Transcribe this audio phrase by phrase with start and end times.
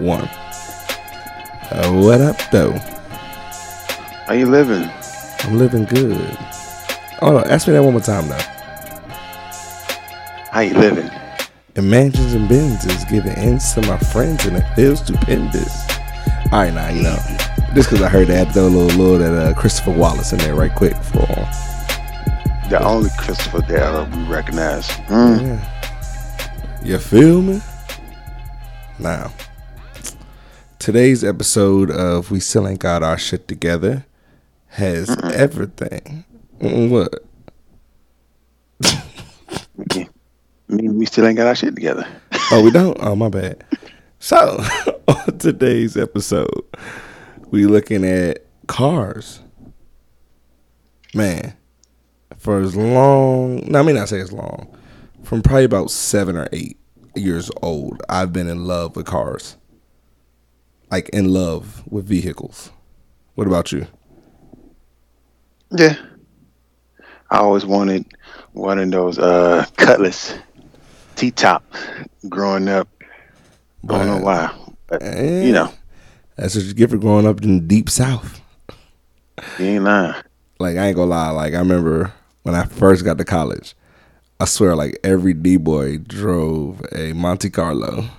[0.00, 0.28] one.
[1.70, 2.72] Uh, what up, though?
[4.26, 4.90] How you living?
[5.40, 6.36] I'm living good.
[7.20, 8.38] Oh, no, ask me that one more time, though.
[10.50, 11.10] How you living?
[11.76, 15.90] And mansions and Benz is giving ends to my friends, and it feels stupendous.
[16.52, 17.16] All right, now you know,
[17.74, 20.54] just because I heard that, throw a little, little that uh, Christopher Wallace in there
[20.54, 21.26] right quick for.
[22.70, 24.86] The only Christopher that we recognize.
[25.08, 25.40] Mm.
[25.40, 26.80] Yeah.
[26.84, 27.60] You feel me?
[28.98, 29.32] Now,
[30.84, 34.04] today's episode of We Still Ain't Got Our Shit Together
[34.66, 35.32] has Mm-mm.
[35.32, 36.26] everything.
[36.58, 37.24] What?
[38.84, 40.06] I
[40.68, 42.06] mean, we still ain't got our shit together.
[42.52, 42.98] oh, we don't?
[43.00, 43.64] Oh, my bad.
[44.18, 44.62] So,
[45.08, 46.66] on today's episode,
[47.50, 49.40] we looking at cars.
[51.14, 51.54] Man,
[52.36, 54.76] for as long, no, I mean not say as long,
[55.22, 56.76] from probably about seven or eight
[57.14, 59.56] years old, I've been in love with cars.
[60.94, 62.70] Like in love with vehicles.
[63.34, 63.88] What about you?
[65.72, 65.96] Yeah.
[67.32, 68.06] I always wanted
[68.52, 70.34] one of those uh Cutlass
[71.16, 71.64] T top
[72.28, 72.86] growing up.
[73.02, 74.56] I don't know why.
[74.86, 75.72] But, you know.
[76.36, 78.40] That's what you get for growing up in the deep south.
[79.58, 80.14] You ain't lying.
[80.60, 82.12] Like I ain't gonna lie, like I remember
[82.44, 83.74] when I first got to college,
[84.38, 88.10] I swear, like every D boy drove a Monte Carlo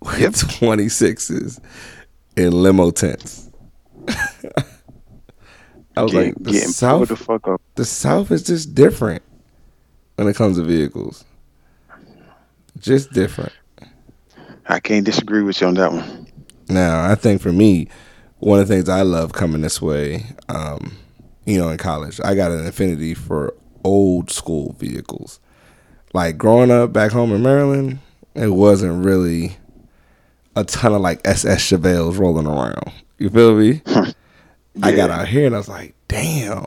[0.18, 1.60] with 26s
[2.36, 3.50] in limo tints.
[5.96, 7.60] I was like, the South, the, fuck up.
[7.74, 9.22] the South is just different
[10.14, 11.24] when it comes to vehicles.
[12.78, 13.52] Just different.
[14.66, 16.26] I can't disagree with you on that one.
[16.68, 17.88] Now, I think for me,
[18.38, 20.96] one of the things I love coming this way, um,
[21.44, 25.40] you know, in college, I got an affinity for old school vehicles.
[26.14, 27.98] Like growing up back home in Maryland,
[28.34, 29.56] it wasn't really
[30.60, 32.92] a ton of like SS Chevelles rolling around.
[33.18, 33.82] You feel me?
[33.86, 34.12] yeah.
[34.82, 36.66] I got out here and I was like, damn,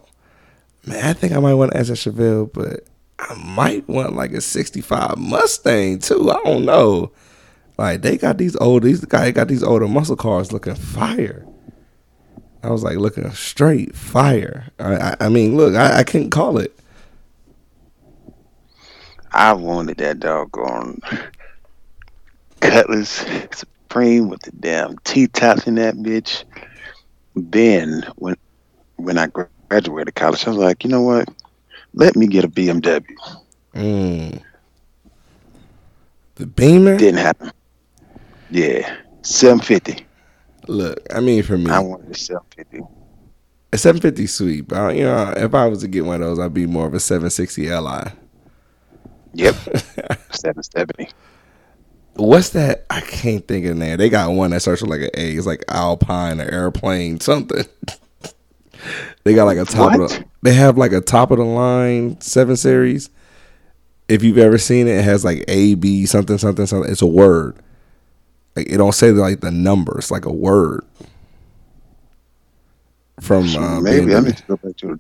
[0.85, 2.85] man, I think I might want an SS Chevelle, but
[3.19, 6.29] I might want like a 65 Mustang too.
[6.31, 7.11] I don't know.
[7.77, 11.45] Like they got these old, these guy got these older muscle cars looking fire.
[12.61, 14.71] I was like looking straight fire.
[14.79, 16.77] I, I, I mean, look, I, I couldn't call it.
[19.31, 21.01] I wanted that doggone
[22.61, 23.25] Cutlass
[23.93, 26.45] Supreme with the damn T tops in that bitch.
[27.35, 28.35] Then when
[28.95, 31.29] when I graduated college, I was like, you know what?
[31.93, 33.05] Let me get a BMW.
[33.75, 34.41] Mm.
[36.35, 37.51] The Beamer didn't happen.
[38.49, 40.03] Yeah, seven fifty.
[40.67, 42.81] Look, I mean, for me, I wanted a seven fifty.
[43.73, 46.39] A seven fifty sweet, but you know, if I was to get one of those,
[46.39, 48.01] I'd be more of a seven sixty Li.
[49.35, 49.55] Yep.
[50.31, 51.09] 770.
[52.15, 52.85] What's that?
[52.89, 53.97] I can't think of the name.
[53.97, 55.31] They got one that starts with like an A.
[55.35, 57.65] It's like Alpine or airplane something.
[59.23, 60.01] they got like a top what?
[60.01, 60.25] of the.
[60.43, 63.09] They have like a top of the line seven series.
[64.07, 66.91] If you've ever seen it, it has like A B something something something.
[66.91, 67.55] It's a word.
[68.55, 69.97] Like it don't say like the number.
[69.97, 70.85] It's like a word.
[73.21, 74.99] From uh, maybe I need to go back to it.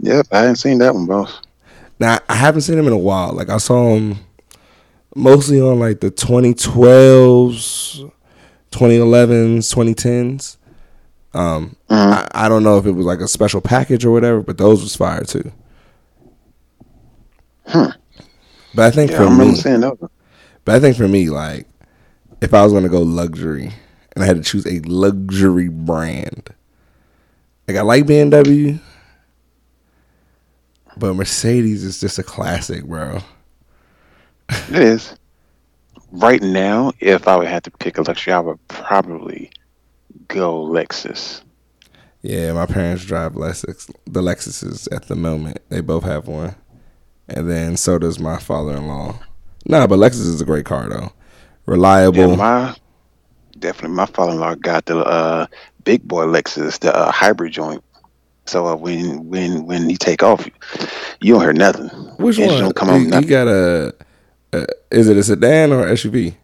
[0.00, 1.40] Yep, I hadn't seen that one, boss.
[1.98, 3.32] Now I haven't seen him in a while.
[3.32, 4.16] Like I saw him
[5.14, 8.10] mostly on like the 2012s,
[8.70, 10.56] 2011s, 2010s.
[11.34, 12.12] Um, mm-hmm.
[12.12, 14.82] I, I, don't know if it was like a special package or whatever, but those
[14.82, 15.50] was fire too.
[17.66, 17.86] Hmm.
[18.74, 19.62] But I think yeah, for I me,
[20.64, 21.66] but I think for me, like
[22.42, 23.72] if I was gonna go luxury
[24.14, 26.50] and I had to choose a luxury brand,
[27.66, 28.78] like I like BMW,
[30.96, 33.20] but Mercedes is just a classic, bro.
[34.48, 35.16] It is.
[36.10, 39.50] Right now, if I would have to pick a luxury, I would probably
[40.28, 41.42] go Lexus.
[42.22, 43.90] Yeah, my parents drive Lexus.
[44.06, 46.54] The Lexuses at the moment, they both have one,
[47.28, 49.18] and then so does my father-in-law.
[49.66, 51.12] Nah, but Lexus is a great car though,
[51.66, 52.30] reliable.
[52.30, 52.76] Yeah, my
[53.58, 55.46] definitely my father-in-law got the uh,
[55.84, 57.82] big boy Lexus, the uh, hybrid joint.
[58.46, 60.46] So uh, when when when you take off,
[61.20, 61.88] you don't hear nothing.
[62.18, 62.48] Which one?
[62.48, 63.94] Don't come you, you got a,
[64.52, 66.34] a, Is it a sedan or SUV?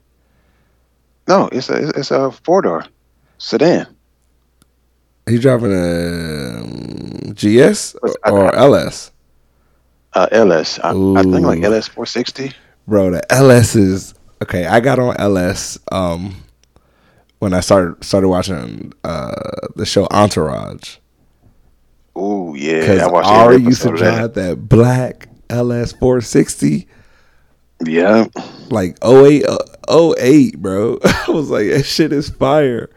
[1.27, 2.85] No, it's a it's a four door
[3.39, 3.87] sedan.
[5.29, 7.95] He's driving a um, GS
[8.25, 9.13] or, LS?
[10.15, 10.79] Uh, LS.
[10.79, 12.53] I, I think like LS four sixty.
[12.87, 14.67] Bro, the LS is okay.
[14.67, 16.35] I got on LS um
[17.41, 19.35] when I started started watching uh
[19.77, 20.97] the show Entourage.
[22.17, 24.35] Oh yeah, because Ari used to drive that.
[24.35, 26.89] that black LS 460.
[27.85, 28.27] Yeah,
[28.71, 29.45] like 08,
[29.91, 30.99] 08, bro.
[31.05, 32.91] I was like, that shit is fire.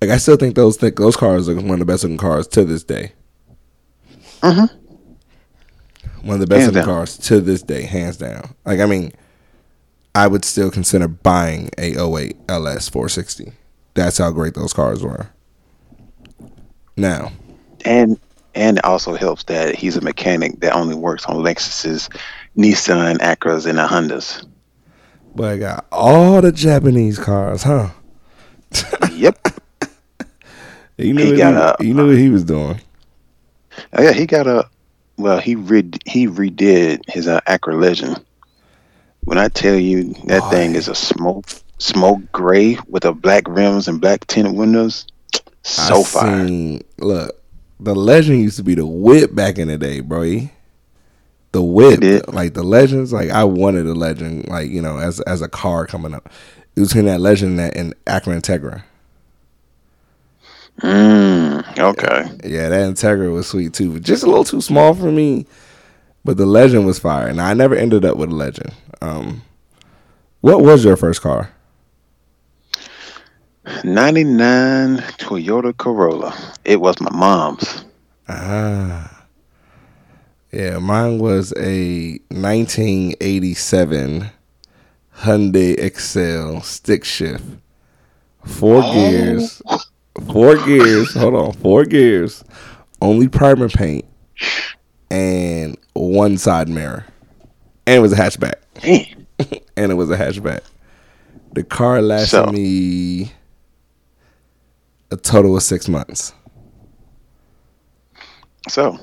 [0.00, 2.46] Like I still think those think those cars are one of the best looking cars
[2.48, 3.12] to this day.
[4.42, 4.76] Mm-hmm.
[6.26, 6.94] One of the best Hands looking down.
[6.96, 8.54] cars to this day, hands down.
[8.64, 9.12] Like I mean,
[10.14, 13.52] I would still consider buying a 08 LS 460.
[13.94, 15.28] That's how great those cars were.
[16.96, 17.32] Now,
[17.84, 18.18] And
[18.54, 22.08] and it also helps that he's a mechanic that only works on Lexuses,
[22.56, 24.46] Nissan, Acuras, and the Hondas.
[25.34, 27.90] but I got all the Japanese cars, huh?
[29.12, 29.38] yep.
[30.98, 32.80] You knew He what got he, a- you knew what he was doing.
[33.94, 34.68] Oh, yeah, he got a.
[35.16, 38.22] Well, he re- he redid his uh, Acura Legend.
[39.24, 41.46] When I tell you that thing is a smoke
[41.78, 45.06] smoke gray with a black rims and black tinted windows,
[45.62, 46.46] so I fire.
[46.48, 47.40] seen- look,
[47.78, 50.22] the legend used to be the whip back in the day, bro.
[51.52, 55.42] The whip, like the legends, like I wanted a legend, like you know, as as
[55.42, 56.30] a car coming up.
[56.76, 58.82] It was between that legend and, that, and Acura Integra.
[60.80, 62.48] Mm, okay.
[62.48, 65.46] Yeah, that Integra was sweet too, but just a little too small for me.
[66.24, 68.72] But the legend was fire, and I never ended up with a legend.
[69.00, 69.42] Um,
[70.40, 71.50] what was your first car?
[73.84, 76.34] 99 Toyota Corolla.
[76.64, 77.84] It was my mom's.
[78.28, 79.19] Ah.
[80.52, 84.30] Yeah, mine was a 1987
[85.18, 87.44] Hyundai Excel stick shift.
[88.44, 88.92] Four Oh.
[88.92, 89.62] gears.
[90.26, 91.14] Four gears.
[91.14, 91.52] Hold on.
[91.52, 92.42] Four gears.
[93.00, 94.04] Only primer paint.
[95.10, 97.04] And one side mirror.
[97.86, 98.54] And it was a hatchback.
[99.76, 100.60] And it was a hatchback.
[101.54, 103.32] The car lasted So- me
[105.10, 106.34] a total of six months.
[108.68, 108.98] So,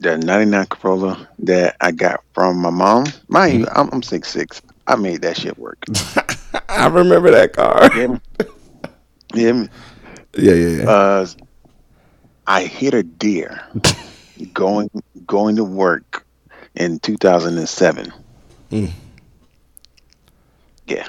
[0.00, 4.60] the 99 Corolla that I got from my mom, mind you, I'm, I'm 6'6.
[4.86, 5.84] I made that shit work.
[6.68, 7.90] I remember that car.
[7.96, 8.18] Yeah.
[9.34, 9.66] Yeah.
[10.36, 10.90] Yeah, yeah, yeah.
[10.90, 11.26] Uh,
[12.46, 13.60] I hit a deer
[14.52, 14.90] going
[15.26, 16.26] going to work
[16.74, 18.12] in 2007.
[18.70, 18.90] Mm.
[20.86, 21.08] Yeah.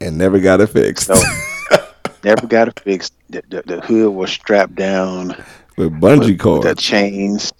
[0.00, 1.10] and never got it fixed.
[2.24, 3.14] Never got it fixed.
[3.30, 5.28] The, the, the hood was strapped down
[5.76, 6.62] with bungee with, with cord.
[6.64, 7.52] the chains,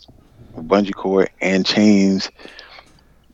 [0.63, 2.31] bungee cord and chains.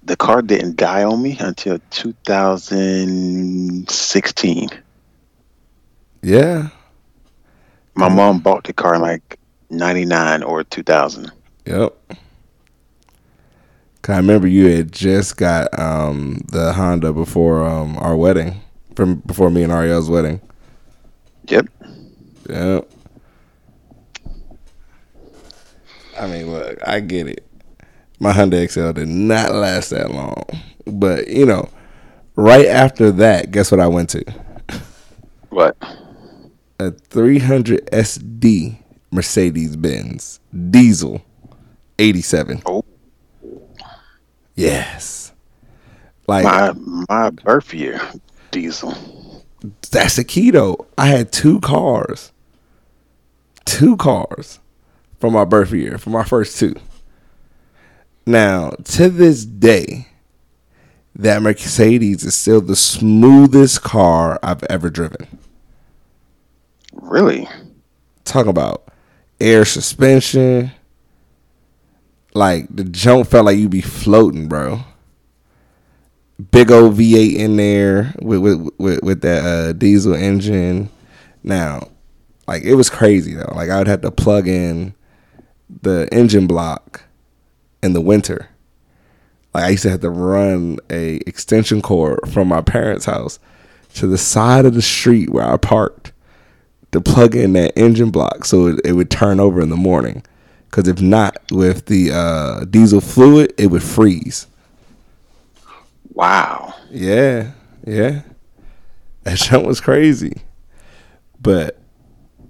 [0.04, 4.68] The car didn't die on me until 2016.
[6.22, 6.68] Yeah.
[7.94, 9.38] My mom bought the car in like
[9.70, 11.30] 99 or 2000.
[11.66, 11.94] Yep.
[14.02, 18.60] 'Cause I remember you had just got um, the Honda before um, our wedding,
[18.96, 20.40] from before me and Ariel's wedding.
[21.46, 21.68] Yep.
[22.50, 22.90] Yep.
[26.18, 27.46] I mean, look, I get it.
[28.18, 30.44] My Hyundai Excel did not last that long,
[30.86, 31.68] but you know,
[32.36, 34.24] right after that, guess what I went to?
[35.50, 35.76] What?
[36.82, 38.76] a 300 SD
[39.10, 41.22] Mercedes Benz diesel
[41.98, 42.62] 87.
[42.66, 42.84] Oh.
[44.54, 45.32] Yes.
[46.26, 46.72] Like My
[47.08, 48.00] my birth year
[48.50, 48.94] diesel.
[49.90, 50.86] that's the key though.
[50.98, 52.32] I had two cars.
[53.64, 54.58] Two cars
[55.22, 56.74] for my birth year, for my first two.
[58.26, 60.08] Now, to this day,
[61.14, 65.38] that Mercedes is still the smoothest car I've ever driven.
[66.92, 67.46] Really?
[68.24, 68.88] talk about
[69.40, 70.72] air suspension.
[72.34, 74.80] Like the jump felt like you'd be floating, bro.
[76.50, 80.88] Big old V8 in there with with with, with that uh, diesel engine.
[81.44, 81.90] Now,
[82.48, 83.52] like it was crazy though.
[83.54, 84.94] Like I would have to plug in
[85.80, 87.04] the engine block
[87.82, 88.48] in the winter.
[89.54, 93.38] Like I used to have to run a extension cord from my parents' house
[93.94, 96.12] to the side of the street where I parked
[96.92, 100.24] to plug in that engine block so it, it would turn over in the morning.
[100.70, 104.46] Because if not, with the uh, diesel fluid, it would freeze.
[106.14, 106.74] Wow.
[106.90, 107.52] Yeah,
[107.86, 108.22] yeah.
[109.24, 110.42] That jump was crazy.
[111.40, 111.78] But,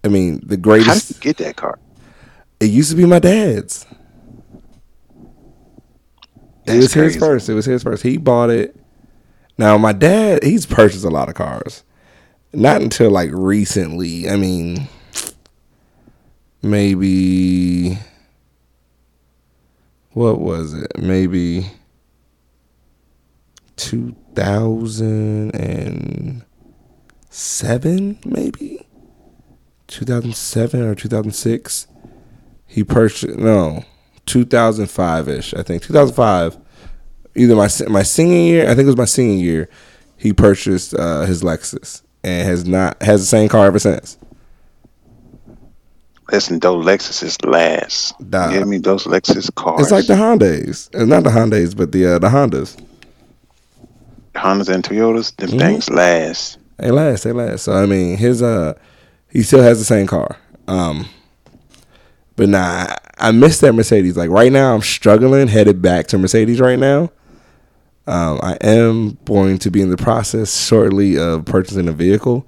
[0.05, 0.88] I mean, the greatest.
[0.88, 1.79] How did you get that car?
[2.62, 3.85] It used to be my dad's.
[6.64, 7.49] It That's was his first.
[7.49, 8.04] It was his first.
[8.04, 8.76] He bought it.
[9.59, 11.83] Now my dad, he's purchased a lot of cars.
[12.52, 14.28] Not until like recently.
[14.28, 14.87] I mean,
[16.62, 17.99] maybe
[20.12, 20.97] what was it?
[20.97, 21.66] Maybe
[23.75, 26.45] two thousand and
[27.28, 28.87] seven, maybe
[29.88, 31.88] two thousand seven or two thousand six.
[32.73, 33.85] He purchased no,
[34.25, 35.52] two thousand five ish.
[35.52, 36.57] I think two thousand five.
[37.35, 39.69] either my my senior year, I think it was my senior year,
[40.17, 44.17] he purchased uh, his Lexus and has not has the same car ever since.
[46.31, 48.14] Listen, those Lexuses last.
[48.21, 48.79] You hear me?
[48.79, 49.83] Those Lexus cars.
[49.83, 52.81] It's like the Hondas, it's not the Hondas, but the uh, the Hondas.
[54.35, 55.37] Hondas and Toyotas.
[55.37, 55.59] Them Mhm.
[55.59, 56.57] things last.
[56.79, 57.64] They last, they last.
[57.64, 58.73] So I mean, his uh,
[59.31, 60.37] he still has the same car.
[60.69, 61.07] Um,
[62.37, 64.17] but nah, I, I miss that Mercedes.
[64.17, 67.11] Like right now, I'm struggling headed back to Mercedes right now.
[68.07, 72.47] Um, I am going to be in the process shortly of purchasing a vehicle,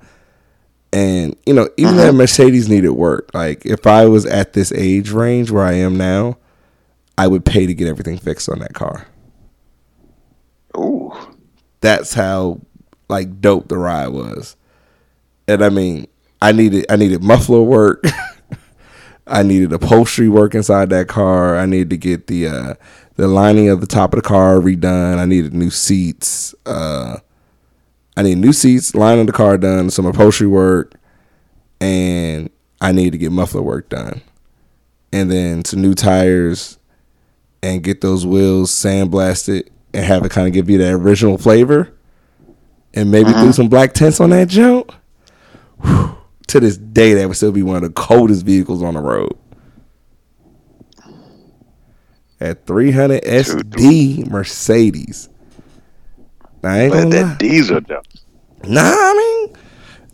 [0.92, 3.30] and you know, even that Mercedes needed work.
[3.34, 6.38] Like if I was at this age range where I am now,
[7.16, 9.06] I would pay to get everything fixed on that car.
[10.76, 11.12] Ooh.
[11.80, 12.60] that's how
[13.08, 14.56] like dope the ride was.
[15.46, 16.08] And I mean,
[16.42, 18.04] I needed I needed muffler work.
[19.26, 21.56] I needed upholstery work inside that car.
[21.56, 22.74] I needed to get the uh
[23.16, 25.18] the lining of the top of the car redone.
[25.18, 26.54] I needed new seats.
[26.66, 27.18] Uh
[28.16, 30.94] I need new seats, lining the car done, some upholstery work,
[31.80, 32.48] and
[32.80, 34.20] I need to get muffler work done.
[35.12, 36.78] And then some new tires
[37.62, 41.92] and get those wheels sandblasted and have it kind of give you that original flavor.
[42.92, 44.92] And maybe do some black tints on that jump.
[45.82, 46.13] Whew.
[46.48, 49.32] To this day, that would still be one of the coldest vehicles on the road.
[52.40, 55.28] At 300 SD Mercedes.
[56.62, 57.22] I ain't But gonna lie.
[57.28, 58.00] that diesel though.
[58.66, 59.14] Nah, I
[59.48, 59.56] mean,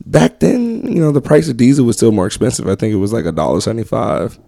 [0.07, 2.67] back then, you know, the price of diesel was still more expensive.
[2.69, 4.39] I think it was like a dollar seventy five.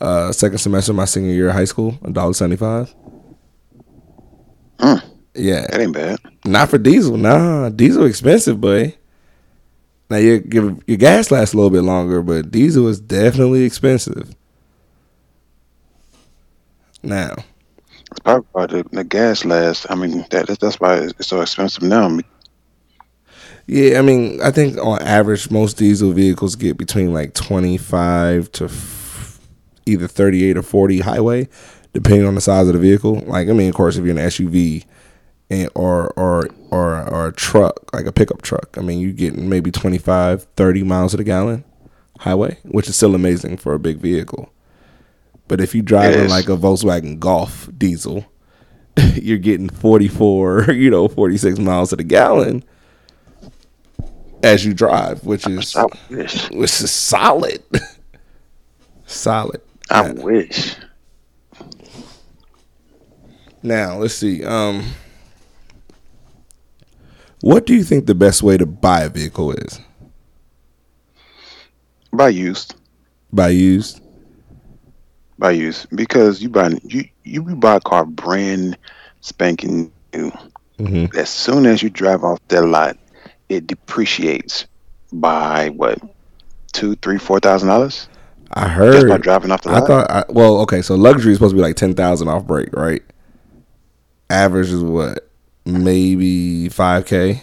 [0.00, 2.94] Uh, second semester of my senior year of high school, a dollar seventy five.
[4.78, 5.02] Mm.
[5.34, 6.18] Yeah, That ain't bad.
[6.44, 7.16] not for diesel.
[7.16, 8.94] Nah, diesel expensive, boy.
[10.12, 14.34] Now your your, your gas lasts a little bit longer, but diesel is definitely expensive.
[17.02, 17.36] Now,
[18.10, 19.86] It's probably why the, the gas lasts.
[19.90, 22.08] I mean, that that's- why it's so expensive now.
[23.66, 28.64] Yeah, I mean, I think on average, most diesel vehicles get between like 25 to
[28.66, 29.40] f-
[29.86, 31.48] either 38 or 40 highway,
[31.94, 33.22] depending on the size of the vehicle.
[33.26, 34.84] Like, I mean, of course, if you're an SUV
[35.52, 39.36] and or or or or a truck, like a pickup truck, I mean, you get
[39.36, 41.62] maybe 25, 30 miles to the gallon
[42.20, 44.50] highway, which is still amazing for a big vehicle.
[45.48, 48.24] But if you drive in like a Volkswagen Golf diesel,
[49.14, 52.64] you're getting 44, you know, 46 miles to the gallon
[54.42, 55.74] as you drive, which is
[56.08, 57.62] which is solid.
[59.06, 59.60] solid.
[59.90, 60.76] I Now- wish.
[63.62, 64.42] Now, let's see.
[64.44, 64.84] Um
[67.42, 69.78] what do you think the best way to buy a vehicle is?
[72.12, 72.74] Buy used.
[73.32, 74.00] Buy used?
[75.38, 78.78] Buy used because you buy you you buy a car brand
[79.20, 80.30] spanking new.
[80.78, 81.14] Mhm.
[81.16, 82.96] As soon as you drive off that lot,
[83.48, 84.66] it depreciates
[85.12, 85.98] by what
[86.72, 88.08] two, three, four thousand dollars
[88.54, 89.86] I just by heard driving off the I lot.
[89.86, 93.02] thought I, well, okay, so luxury is supposed to be like 10,000 off break, right?
[94.28, 95.28] Average is what?
[95.64, 97.40] Maybe 5k.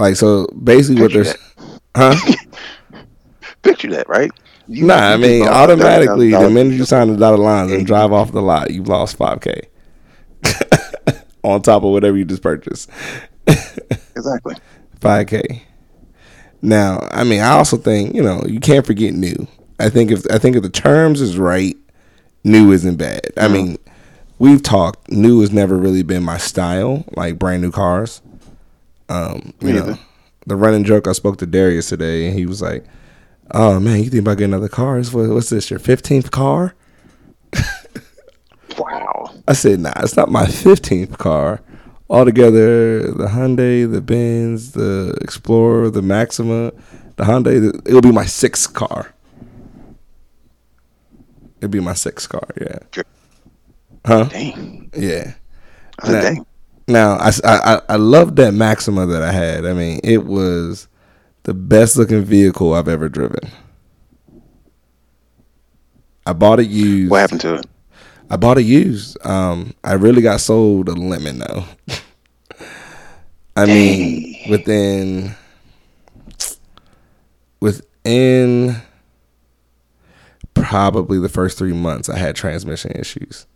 [0.00, 2.34] Like so basically what Picture there's Huh?
[3.62, 4.30] Picture that, right?
[4.68, 8.32] You- Nah, I mean, automatically, the minute you sign the dotted lines and drive off
[8.32, 9.62] the lot, you've lost 5K
[11.42, 12.88] on top of whatever you just purchased.
[13.46, 14.54] exactly.
[15.00, 15.62] 5K.
[16.62, 19.46] Now, I mean, I also think, you know, you can't forget new.
[19.80, 21.76] I think if I think if the terms is right,
[22.44, 23.32] new isn't bad.
[23.36, 23.78] I mean,
[24.42, 28.20] we've talked, new has never really been my style, like brand new cars.
[29.08, 29.96] Um, you know,
[30.46, 32.84] the running joke I spoke to Darius today and he was like,
[33.52, 35.00] "Oh man, you think about getting another car?
[35.00, 35.70] What's this?
[35.70, 36.74] Your 15th car?"
[38.78, 39.30] Wow.
[39.46, 41.60] I said, "Nah, it's not my 15th car.
[42.08, 46.72] Altogether, the Hyundai, the Benz, the Explorer, the Maxima,
[47.16, 49.12] the Hyundai, it'll be my sixth car.
[51.58, 52.78] It'll be my sixth car, yeah.
[54.06, 54.24] Huh?
[54.24, 54.90] Dang.
[54.96, 55.34] Yeah.
[56.00, 56.46] I said, dang.
[56.88, 59.64] Now, I, I, I love that Maxima that I had.
[59.64, 60.88] I mean, it was
[61.44, 63.50] the best looking vehicle I've ever driven.
[66.26, 67.10] I bought it used.
[67.10, 67.66] What happened to it?
[68.30, 69.24] I bought it used.
[69.26, 71.64] Um, I really got sold a lemon though.
[73.56, 75.34] I mean, within
[77.60, 78.76] within
[80.54, 83.46] probably the first three months, I had transmission issues.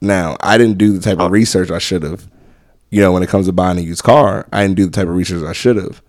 [0.00, 2.28] Now, I didn't do the type of research I should have.
[2.90, 5.08] You know, when it comes to buying a used car, I didn't do the type
[5.08, 6.02] of research I should have.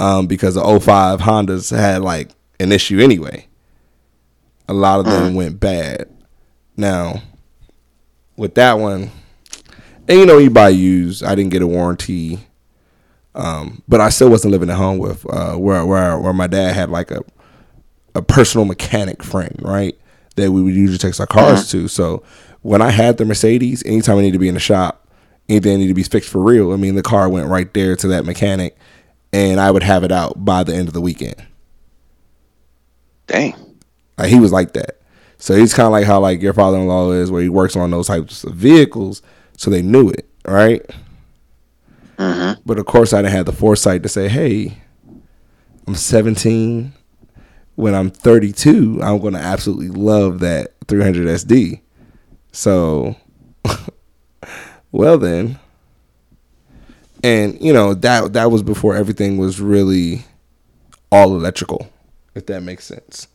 [0.00, 2.30] Um, because the 05 Hondas had like
[2.60, 3.46] an issue anyway.
[4.68, 6.08] A lot of them went bad.
[6.76, 7.22] Now,
[8.36, 9.10] with that one,
[10.08, 11.22] and you know, you buy used.
[11.22, 12.40] I didn't get a warranty,
[13.34, 16.74] um, but I still wasn't living at home with uh, where where where my dad
[16.74, 17.22] had like a
[18.14, 19.96] a personal mechanic friend, right?
[20.36, 21.88] That we would usually take our cars to.
[21.88, 22.22] So
[22.64, 25.06] when I had the Mercedes, anytime I needed to be in the shop,
[25.50, 28.08] anything needed to be fixed for real, I mean, the car went right there to
[28.08, 28.74] that mechanic,
[29.34, 31.46] and I would have it out by the end of the weekend.
[33.26, 33.54] Dang.
[34.16, 34.98] Like he was like that.
[35.36, 38.06] So he's kind of like how like your father-in-law is, where he works on those
[38.06, 39.20] types of vehicles,
[39.58, 40.80] so they knew it, right?
[42.16, 42.62] Mm-hmm.
[42.64, 44.78] But of course, I didn't have the foresight to say, "Hey,
[45.86, 46.94] I'm 17.
[47.74, 51.82] When I'm 32, I'm going to absolutely love that 300 SD."
[52.54, 53.16] So,
[54.92, 55.58] well then,
[57.24, 60.24] and you know that that was before everything was really
[61.10, 61.90] all electrical,
[62.36, 63.26] if that makes sense.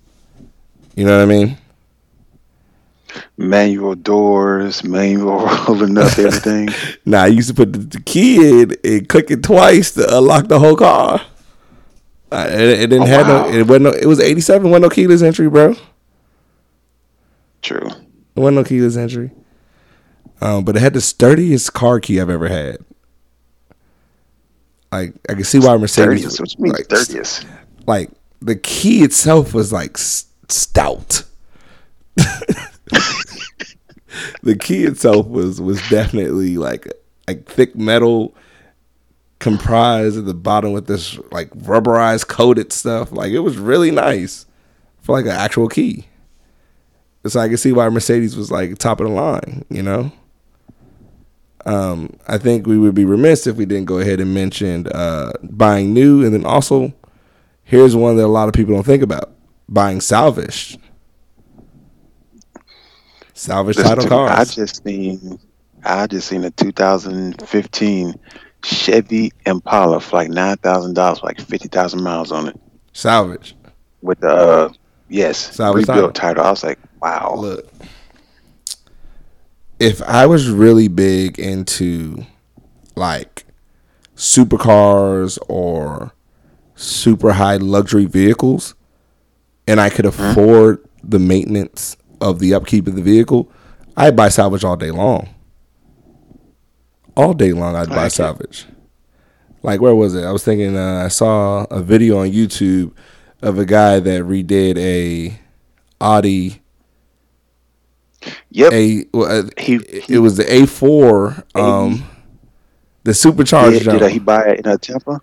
[0.95, 1.57] You know what I mean?
[3.37, 6.69] Manual doors, manual rolling up everything.
[7.05, 10.59] Nah, I used to put the, key in and click it twice to unlock the
[10.59, 11.21] whole car.
[12.31, 13.47] Uh, it, it didn't Oh, have wow.
[13.47, 13.49] no.
[13.49, 13.83] It wasn't.
[13.83, 14.69] No, it was eighty seven.
[14.69, 15.75] Wasn't no keyless entry, bro.
[18.39, 18.43] It True.
[18.43, 19.31] wasn't no keyless entry.
[20.41, 22.77] Um, but it had the sturdiest car key I've ever had.
[24.91, 26.23] Like I can see why Mercedes.
[26.23, 26.39] Thirtieth.
[26.39, 27.45] What you mean like, thirtieth?
[27.85, 28.09] like
[28.41, 31.23] the key itself was like stout.
[34.41, 36.87] the key itself was was definitely like
[37.27, 38.33] like thick metal
[39.39, 43.11] comprised at the bottom with this like rubberized coated stuff.
[43.11, 44.45] Like it was really nice
[45.01, 46.05] for like an actual key.
[47.25, 50.11] So I can see why Mercedes was like top of the line, you know.
[51.65, 55.33] Um, I think we would be remiss if we didn't go ahead and mention uh,
[55.43, 56.93] buying new, and then also
[57.63, 59.31] here's one that a lot of people don't think about:
[59.67, 60.79] buying salvaged.
[63.33, 65.39] Salvage title me, I just seen
[65.83, 68.13] I just seen a 2015
[68.63, 72.59] Chevy Impala for like nine thousand dollars, like fifty thousand miles on it,
[72.93, 73.55] Salvage.
[74.01, 74.73] with the uh,
[75.07, 76.43] yes Salvage rebuilt title.
[76.43, 77.35] I was like, wow.
[77.37, 77.69] Look,
[79.79, 82.25] if I was really big into
[82.95, 83.45] like
[84.15, 86.11] supercars or
[86.75, 88.75] super high luxury vehicles,
[89.67, 93.51] and I could afford the maintenance of the upkeep of the vehicle,
[93.95, 95.29] I'd buy salvage all day long.
[97.15, 98.15] All day long, I'd buy like it.
[98.15, 98.65] salvage.
[99.61, 100.23] Like where was it?
[100.23, 100.77] I was thinking.
[100.77, 102.93] Uh, I saw a video on YouTube
[103.41, 105.39] of a guy that redid a
[106.01, 106.58] Audi
[108.51, 108.73] Yep.
[108.73, 112.03] a well, uh, He- it, it was the A4 um
[113.03, 113.99] the supercharged Did, jump.
[113.99, 115.21] did he buy it in a Tampa?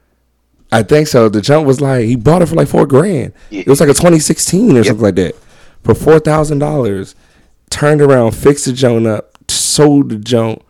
[0.72, 1.28] I think so.
[1.28, 3.32] The jump was like he bought it for like 4 grand.
[3.50, 3.60] Yeah.
[3.60, 5.34] It was like a 2016 or something like that.
[5.84, 7.14] For $4,000.
[7.70, 10.62] Turned around, fixed the jump up, sold the jump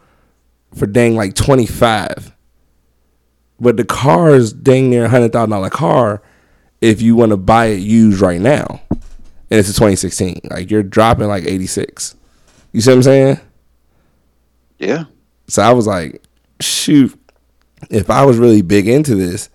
[0.75, 2.33] for dang like 25.
[3.61, 6.23] But the car is dang near a $100,000 car
[6.83, 8.81] if you want to buy it used right now.
[8.91, 10.41] And it's a 2016.
[10.51, 12.16] Like you're dropping like 86.
[12.73, 13.41] You see what I'm saying?
[14.79, 15.05] Yeah.
[15.49, 16.23] So I was like,
[16.61, 17.19] shoot,
[17.91, 19.49] if I was really big into this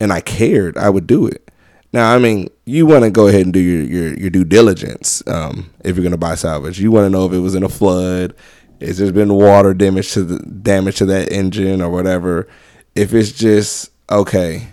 [0.00, 1.50] and I cared, I would do it.
[1.92, 5.22] Now, I mean, you want to go ahead and do your, your, your due diligence
[5.28, 6.80] um, if you're going to buy salvage.
[6.80, 8.34] You want to know if it was in a flood,
[8.80, 12.48] is there's been water damage to the damage to that engine or whatever.
[12.96, 14.68] If it's just okay,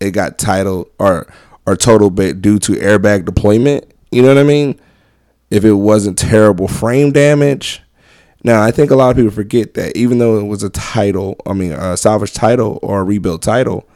[0.00, 1.32] it got title or
[1.64, 3.90] or total bit due to airbag deployment.
[4.12, 4.78] You know what I mean?
[5.50, 7.82] If it wasn't terrible frame damage,
[8.46, 11.36] now, I think a lot of people forget that even though it was a title,
[11.46, 13.88] I mean, a salvage title or a rebuilt title,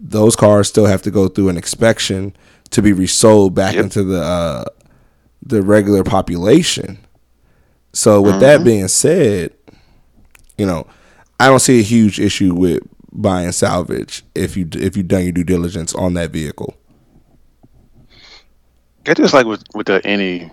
[0.00, 2.34] those cars still have to go through an inspection
[2.70, 3.84] to be resold back Yep.
[3.84, 4.64] into the uh,
[5.44, 6.98] the regular population.
[7.92, 9.52] So, with that being said,
[10.56, 10.86] you know,
[11.38, 15.32] I don't see a huge issue with buying salvage if you if you've done your
[15.32, 16.74] due diligence on that vehicle.
[19.04, 20.50] It's just like with with the, any,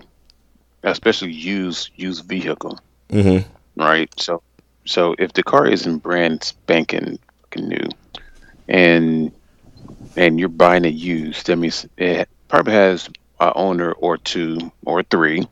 [0.82, 2.78] especially used used vehicle,
[3.10, 3.48] Mm-hmm.
[3.80, 4.08] right?
[4.20, 4.42] So
[4.86, 7.18] so if the car isn't brand spanking
[7.56, 7.88] new,
[8.68, 9.32] and
[10.16, 13.08] and you're buying it used, that means it probably has
[13.40, 15.46] a owner or two or three.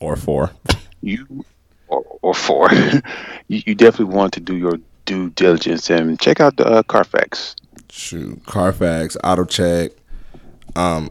[0.00, 0.50] Or four.
[1.00, 1.44] you
[1.88, 2.68] or, or four,
[3.48, 7.54] you, you definitely want to do your due diligence and check out the uh, Carfax.
[7.90, 9.90] shoot, Carfax, AutoCheck.
[10.76, 11.10] Um,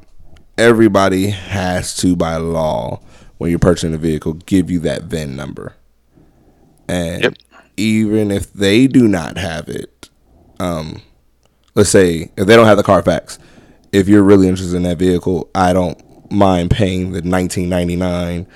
[0.58, 3.00] everybody has to, by law,
[3.38, 5.76] when you're purchasing a vehicle, give you that VIN number.
[6.88, 7.34] And Yep.
[7.78, 10.10] even if they do not have it,
[10.60, 11.02] um,
[11.76, 13.40] let's say if they don't have the Carfax,
[13.92, 16.00] if you're really interested in that vehicle, I don't
[16.32, 18.48] mind paying the 19.99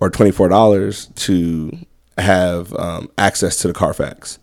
[0.00, 1.76] or twenty four dollars to
[2.18, 4.38] have um, access to the Carfax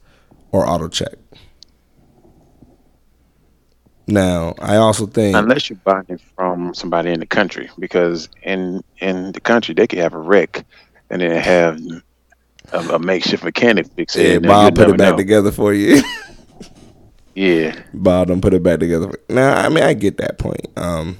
[0.52, 1.16] or auto check.
[4.10, 8.84] Now, I also think unless you're buying it from somebody in the country, because in
[9.00, 10.66] in the country they could have a wreck
[11.10, 11.80] and then have
[12.72, 14.44] a, a makeshift mechanic fix it.
[14.44, 15.18] yeah, Bob put it back know.
[15.18, 16.02] together for you.
[17.36, 19.18] Yeah, Bob don't put it back together.
[19.30, 20.68] Now, I mean, I get that point.
[20.76, 21.18] Um,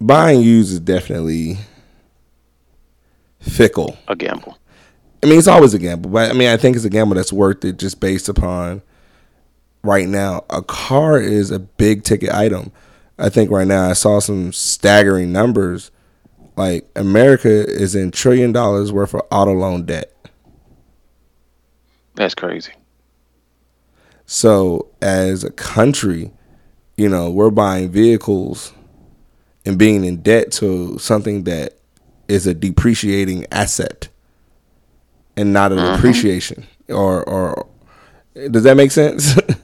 [0.00, 1.58] buying used is definitely
[3.38, 3.98] fickle.
[4.08, 4.56] a gamble.
[5.22, 7.32] I mean, it's always a gamble, but I mean, I think it's a gamble that's
[7.32, 8.80] worth it just based upon
[9.82, 10.44] right now.
[10.50, 12.72] A car is a big ticket item.
[13.18, 15.90] I think right now I saw some staggering numbers.
[16.56, 20.12] Like America is in trillion dollars worth of auto loan debt.
[22.14, 22.72] That's crazy.
[24.26, 26.30] So as a country,
[26.96, 28.72] you know, we're buying vehicles
[29.64, 31.78] and being in debt to something that
[32.28, 34.08] is a depreciating asset
[35.36, 36.66] and not an appreciation.
[36.88, 36.94] Mm-hmm.
[36.94, 37.66] Or or
[38.50, 39.38] does that make sense?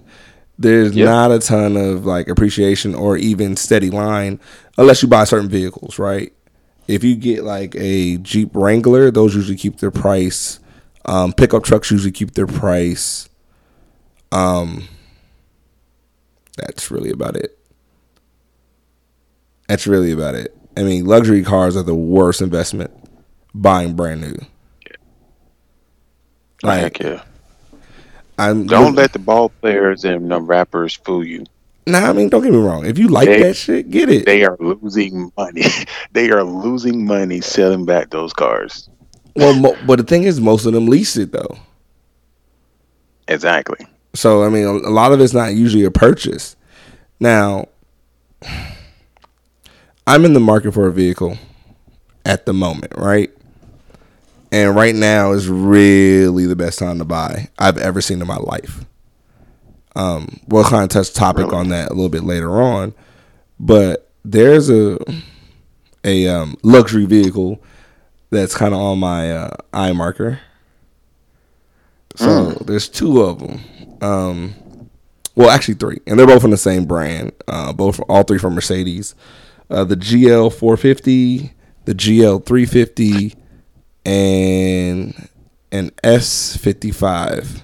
[0.59, 1.05] There's Yep.
[1.07, 4.41] not a ton of like appreciation or even steady line
[4.77, 6.33] unless you buy certain vehicles, right?
[6.89, 10.59] If you get like a Jeep Wrangler, those usually keep their price.
[11.05, 13.29] Um, pickup trucks usually keep their price.
[14.33, 14.89] Um,
[16.57, 17.57] that's really about it.
[19.69, 20.57] That's really about it.
[20.77, 22.91] I mean, luxury cars are the worst investment.
[23.55, 24.37] Buying brand new.
[26.63, 27.23] Like Heck yeah.
[28.39, 31.45] I'm Don't let the ball players and the rappers fool you.
[31.87, 32.85] Nah, I mean, don't get me wrong.
[32.87, 34.27] If you like They- that shit, get it.
[34.27, 35.65] They are losing money.
[36.13, 38.89] they are losing money selling back those cars.
[39.35, 41.59] well, mo- but the thing is, most of them lease it though.
[43.27, 43.87] Exactly.
[44.15, 46.57] So I mean, a a lot of it's not usually a purchase.
[47.21, 47.67] Now,
[50.07, 51.37] I'm in the market for a vehicle
[52.25, 53.31] at the moment, right?
[54.51, 58.37] And right now is really the best time to buy I've ever seen in my
[58.37, 58.85] life.
[59.95, 61.57] Um, we'll kind of touch topic Really?
[61.57, 62.95] on that a little bit later on,
[63.59, 64.99] but there's a
[66.05, 67.61] a um, luxury vehicle
[68.31, 70.41] that's kind of on my uh, eye marker.
[72.17, 73.61] So there's two of them.
[74.01, 74.91] Um,
[75.35, 77.33] well, actually three, and they're both from the same brand.
[77.47, 79.15] Uh, both, all three from Mercedes.
[79.71, 81.53] Uh, the GL 450,
[81.85, 83.35] the GL 350,
[84.09, 85.29] and
[85.71, 87.61] an S55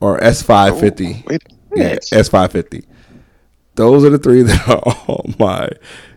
[0.00, 1.24] or S550.
[1.26, 1.38] Oh,
[1.74, 2.84] yeah, S550.
[3.74, 5.70] Those are the three that are on my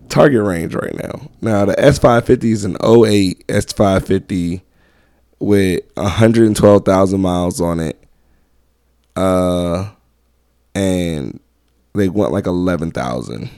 [0.09, 1.29] target range right now.
[1.41, 4.61] Now, the S550 is an 08 S550
[5.39, 8.03] with 112,000 miles on it.
[9.15, 9.89] Uh,
[10.75, 11.39] and
[11.95, 13.49] they went like 11,000.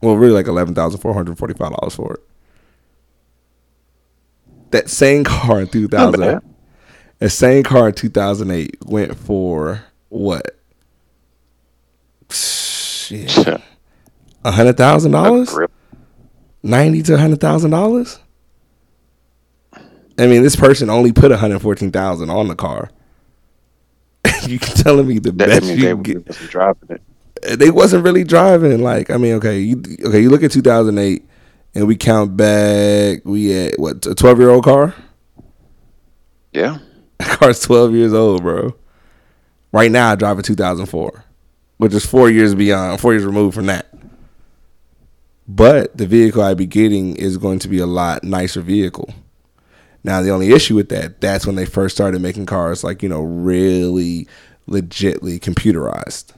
[0.00, 2.20] Well, really like $11,445 for it.
[4.70, 6.42] That same car in 2000, bad.
[7.20, 10.56] that same car in 2008 went for what?
[12.30, 13.48] Shit,
[14.44, 15.60] a hundred thousand dollars,
[16.62, 18.20] ninety to a hundred thousand dollars.
[20.18, 22.90] I mean, this person only put hundred fourteen thousand on the car.
[24.46, 26.18] you can telling me the That, best you they get?
[26.28, 27.02] wasn't driving it.
[27.58, 28.82] They wasn't really driving.
[28.82, 30.20] Like, I mean, okay, you okay?
[30.20, 31.24] You look at two thousand eight,
[31.74, 33.20] and we count back.
[33.24, 34.94] We at what a twelve year old car.
[36.52, 36.78] Yeah.
[37.18, 38.74] That car's 12 years old, bro.
[39.72, 41.24] Right now, I drive a 2004,
[41.76, 43.92] which is four years beyond, four years removed from that.
[45.46, 49.12] But the vehicle I'd be getting is going to be a lot nicer vehicle.
[50.02, 53.08] Now, the only issue with that, that's when they first started making cars like, you
[53.10, 54.26] know, really
[54.66, 56.32] legitly computerized.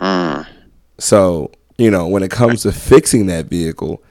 [0.00, 0.44] Mm.
[0.98, 4.02] So, you know, when it comes to fixing that vehicle,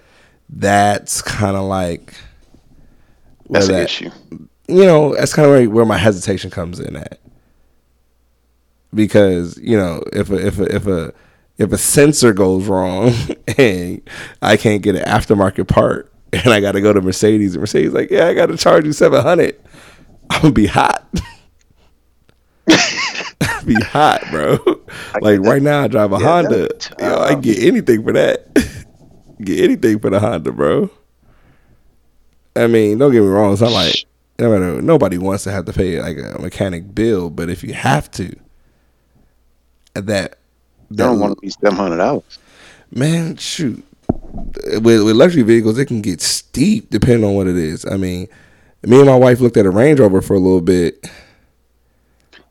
[0.50, 2.16] that's kind of like
[3.50, 4.10] That's an that- issue.
[4.68, 7.20] you know, that's kind of where, where my hesitation comes in at.
[8.94, 11.14] Because you know, if a if a if a
[11.60, 13.14] if a sensor goes wrong
[13.58, 14.02] and
[14.42, 17.94] I can't get an aftermarket part, and I got to go to Mercedes, and Mercedes
[17.94, 19.60] like, yeah, I got to charge you seven hundred.
[20.32, 21.08] I'm gonna be hot.
[23.70, 24.58] be hot, bro.
[25.22, 26.70] Like right now, I drive a Yeah, Honda.
[27.00, 28.54] Yo, I get anything for that.
[29.42, 30.90] get anything for the Honda, bro.
[32.56, 33.54] I mean, don't get me wrong.
[33.54, 34.06] It's not like
[34.40, 37.74] no matter, nobody wants to have to pay like a mechanic bill, but if you
[37.74, 38.36] have to,
[39.94, 40.38] that
[40.90, 42.40] they don't want to be seven hundred dollars.
[42.92, 43.86] man, shoot.
[44.82, 47.86] With, with luxury vehicles, it can get steep depending on what it is.
[47.86, 48.28] I mean,
[48.84, 51.08] me and my wife looked at a Range Rover for a little bit,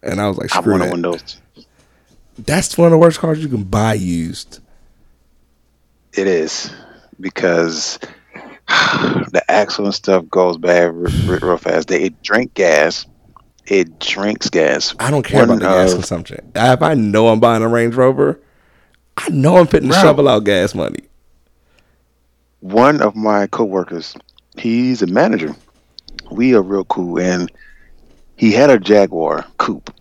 [0.03, 1.41] and I was like, I "Screw want that." one of those.
[2.39, 4.61] That's one of the worst cars you can buy used.
[6.13, 6.73] It is
[7.21, 7.99] because
[8.69, 11.89] the axle and stuff goes bad real, real fast.
[11.89, 13.07] They it drink gas.
[13.67, 14.95] It drinks gas.
[14.99, 16.53] I don't care One, about the gas consumption.
[16.55, 18.41] If I know I'm buying a Range Rover,
[19.17, 21.01] I know I'm fitting to shovel out gas money.
[22.61, 24.17] One of my coworkers,
[24.57, 25.55] he's a manager.
[26.31, 27.51] We are real cool, and
[28.39, 29.93] he had a Jaguar coupe.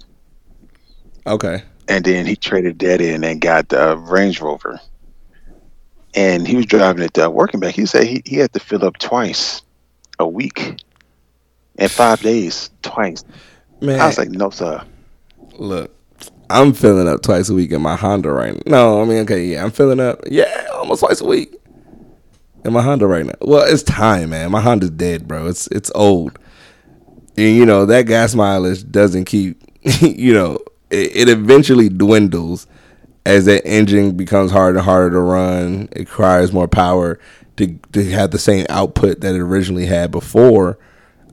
[1.26, 1.63] Okay.
[1.89, 4.80] And then he traded that in and got the Range Rover
[6.17, 7.76] and he was driving it uh, working back.
[7.76, 9.62] He said he, he had to fill up twice
[10.19, 10.82] a week
[11.78, 13.23] in five days, twice.
[13.82, 14.84] Man, I was like, no, sir.
[15.54, 15.93] Look,
[16.50, 18.71] I'm filling up twice a week in my Honda right now.
[18.71, 21.56] No, I mean, okay, yeah, I'm filling up, yeah, almost twice a week
[22.65, 23.36] in my Honda right now.
[23.41, 24.50] Well, it's time, man.
[24.50, 25.45] My Honda's dead, bro.
[25.45, 26.39] It's it's old,
[27.38, 29.62] and you know that gas mileage doesn't keep.
[30.02, 32.67] you know, it, it eventually dwindles
[33.28, 37.19] as that engine becomes harder and harder to run, it requires more power
[37.58, 40.80] to to have the same output that it originally had before.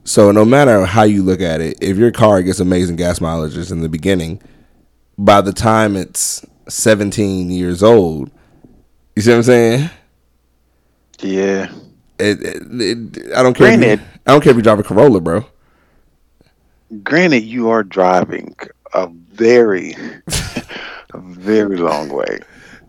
[0.03, 3.71] So no matter how you look at it, if your car gets amazing gas mileages
[3.71, 4.41] in the beginning,
[5.17, 8.29] by the time it's 17 years old,
[9.15, 9.89] you see what I'm saying?
[11.19, 11.73] Yeah.
[12.19, 13.67] It, it, it I don't care.
[13.67, 15.45] Granted, you, I don't care if you drive a Corolla, bro.
[17.03, 18.55] Granted, you are driving
[18.93, 19.95] a very
[21.13, 22.39] a very long way.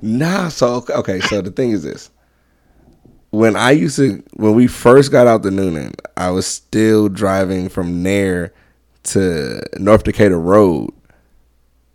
[0.03, 2.11] Nah, so okay, so the thing is this.
[3.31, 7.69] When I used to when we first got out the Newnan, I was still driving
[7.69, 8.53] from Nair
[9.05, 10.91] to North Decatur Road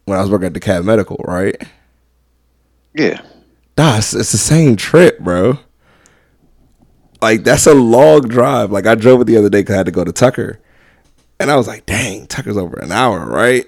[0.05, 1.55] when I was working at the Cab Medical, right?
[2.93, 3.21] Yeah.
[3.77, 5.57] Nah, it's, it's the same trip, bro.
[7.21, 8.71] Like that's a long drive.
[8.71, 10.59] Like I drove it the other day because I had to go to Tucker,
[11.41, 13.65] and I was like, "Dang, Tucker's over an hour, right?"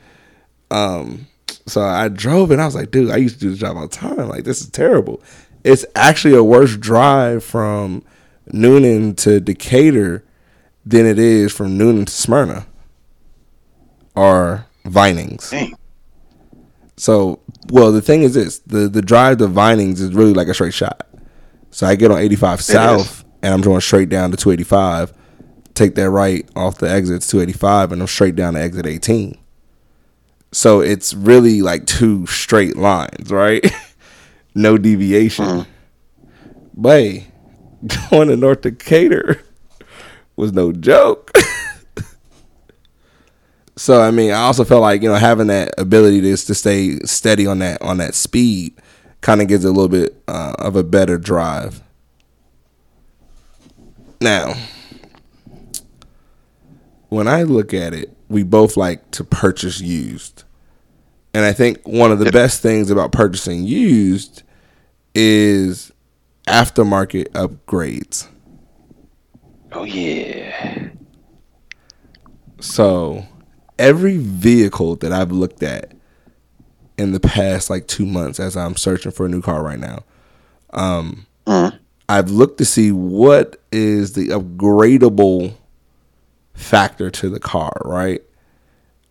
[0.70, 1.26] um,
[1.68, 3.82] so I drove and I was like, dude, I used to do this job all
[3.82, 4.28] the time.
[4.28, 5.22] Like, this is terrible.
[5.64, 8.02] It's actually a worse drive from
[8.52, 10.24] Newnan to Decatur
[10.86, 12.66] than it is from Newnan to Smyrna
[14.14, 15.50] or Vinings.
[15.50, 15.74] Dang.
[16.96, 20.54] So, well, the thing is this: the the drive to Vinings is really like a
[20.54, 21.06] straight shot.
[21.70, 25.12] So I get on 85 South and I'm going straight down to 285.
[25.78, 29.38] Take that right off the exit 285 and I'm straight down to exit 18.
[30.50, 33.64] So it's really like two straight lines, right?
[34.56, 35.44] no deviation.
[35.44, 35.66] Mm.
[36.74, 37.12] But
[38.10, 39.40] going to North Decatur
[40.34, 41.30] was no joke.
[43.76, 46.98] so I mean, I also felt like you know having that ability to to stay
[47.04, 48.74] steady on that on that speed
[49.20, 51.82] kind of gives it a little bit uh, of a better drive.
[54.20, 54.54] Now,
[57.08, 60.44] when I look at it, we both like to purchase used.
[61.34, 64.42] And I think one of the best things about purchasing used
[65.14, 65.92] is
[66.46, 68.28] aftermarket upgrades.
[69.72, 70.88] Oh yeah.
[72.60, 73.26] So,
[73.78, 75.92] every vehicle that I've looked at
[76.96, 80.04] in the past like 2 months as I'm searching for a new car right now,
[80.70, 81.78] um, mm.
[82.08, 85.54] I've looked to see what is the upgradable
[86.58, 88.22] factor to the car, right?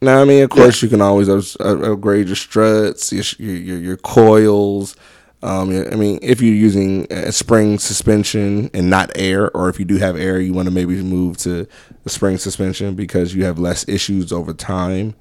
[0.01, 1.27] Now, I mean, of course, you can always
[1.59, 4.95] upgrade your struts, your your, your coils.
[5.41, 9.85] Um, I mean, if you're using a spring suspension and not air, or if you
[9.85, 11.67] do have air, you want to maybe move to
[12.03, 15.15] the spring suspension because you have less issues over time.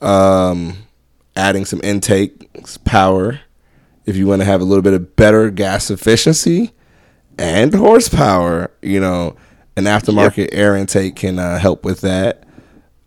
[0.00, 0.86] Um,
[1.34, 2.46] adding some intake
[2.84, 3.40] power
[4.06, 6.72] if you want to have a little bit of better gas efficiency
[7.38, 8.70] and horsepower.
[8.80, 9.36] You know,
[9.78, 10.50] an aftermarket yep.
[10.52, 12.44] air intake can uh, help with that.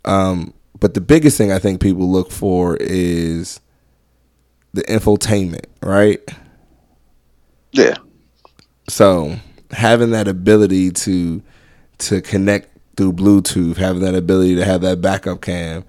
[0.06, 3.60] Um, but the biggest thing I think people look for is
[4.74, 6.20] the infotainment, right?
[7.72, 7.96] Yeah.
[8.88, 9.36] So
[9.72, 11.42] having that ability to
[12.00, 15.84] to connect through Bluetooth, having that ability to have that backup cam,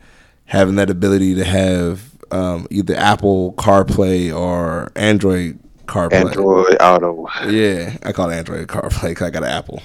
[0.45, 6.27] having that ability to have um, either Apple CarPlay or Android CarPlay.
[6.27, 7.29] Android Auto.
[7.49, 9.83] Yeah, I call it Android CarPlay because I got an Apple.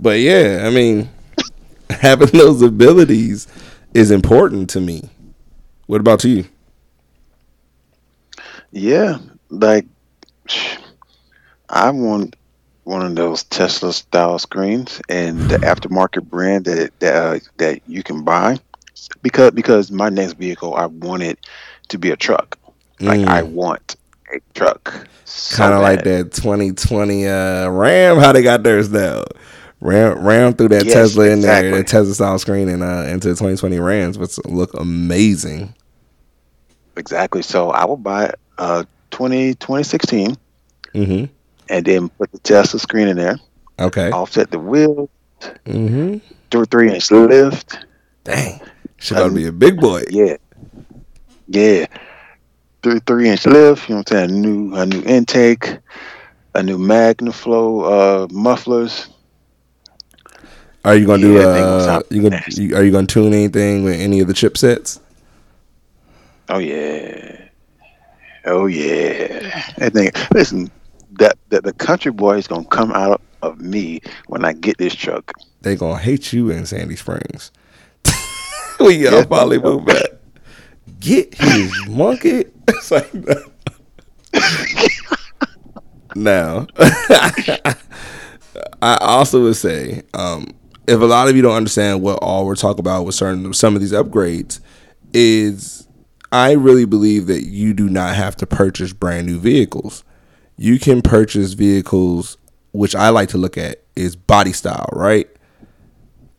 [0.00, 1.10] But yeah, I mean,
[1.90, 3.46] having those abilities
[3.92, 5.08] is important to me.
[5.86, 6.46] What about you?
[8.72, 9.18] Yeah,
[9.50, 9.86] like
[11.68, 12.36] I want
[12.84, 18.02] one of those Tesla style screens and the aftermarket brand that that uh, that you
[18.02, 18.58] can buy
[19.22, 21.38] because because my next vehicle I want it
[21.88, 22.58] to be a truck.
[23.00, 23.28] Like mm.
[23.28, 23.96] I want
[24.32, 25.08] a truck.
[25.24, 28.18] So kind of like that 2020 uh, Ram.
[28.18, 29.24] How they got theirs now?
[29.80, 31.70] Ram ram through that yes, Tesla in exactly.
[31.70, 35.74] there, that Tesla style screen, and uh, into the 2020 Rams, which look amazing.
[36.96, 37.42] Exactly.
[37.42, 40.36] So I will buy uh 20 2016,
[40.94, 41.24] mm-hmm.
[41.68, 43.38] and then put the Tesla screen in there,
[43.80, 44.10] Okay.
[44.10, 45.08] Offset the wheel.
[45.64, 46.18] Mm-hmm.
[46.50, 47.78] Two or three inch lift.
[48.24, 48.60] Dang.
[48.98, 50.02] Should to be a big boy.
[50.10, 50.36] Yeah.
[51.48, 51.86] Yeah.
[52.82, 54.30] Three three inch lift, you know what I'm saying?
[54.30, 55.78] A new a new intake,
[56.54, 59.08] a new Magnaflow uh mufflers.
[60.84, 63.84] Are you gonna do Yeah, gonna uh you gonna you, are you gonna tune anything
[63.84, 64.98] with any of the chipsets?
[66.48, 67.36] Oh yeah.
[68.46, 69.62] Oh yeah.
[69.76, 70.70] That thing listen,
[71.18, 74.94] that, that the country boy is gonna come out of me when I get this
[74.94, 75.32] truck.
[75.60, 77.52] They gonna hate you in Sandy Springs.
[78.80, 79.58] we get Yeah.
[79.58, 80.06] move back.
[80.98, 82.44] Get his monkey.
[82.68, 83.12] It's like
[86.14, 86.66] now.
[88.80, 90.46] I also would say, um,
[90.90, 93.76] if a lot of you don't understand what all we're talking about with certain some
[93.76, 94.58] of these upgrades,
[95.12, 95.86] is
[96.32, 100.02] I really believe that you do not have to purchase brand new vehicles.
[100.56, 102.36] You can purchase vehicles,
[102.72, 105.28] which I like to look at is body style, right?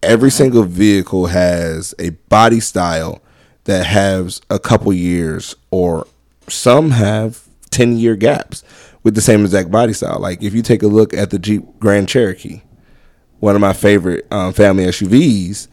[0.03, 3.21] Every single vehicle has a body style
[3.63, 6.07] that has a couple years, or
[6.49, 8.65] some have 10 year gaps
[9.03, 10.19] with the same exact body style.
[10.19, 12.63] Like if you take a look at the Jeep Grand Cherokee,
[13.41, 15.67] one of my favorite um, family SUVs,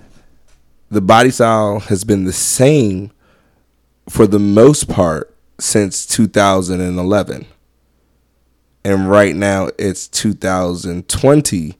[0.90, 3.12] the body style has been the same
[4.08, 7.46] for the most part since 2011.
[8.84, 11.76] And right now it's 2020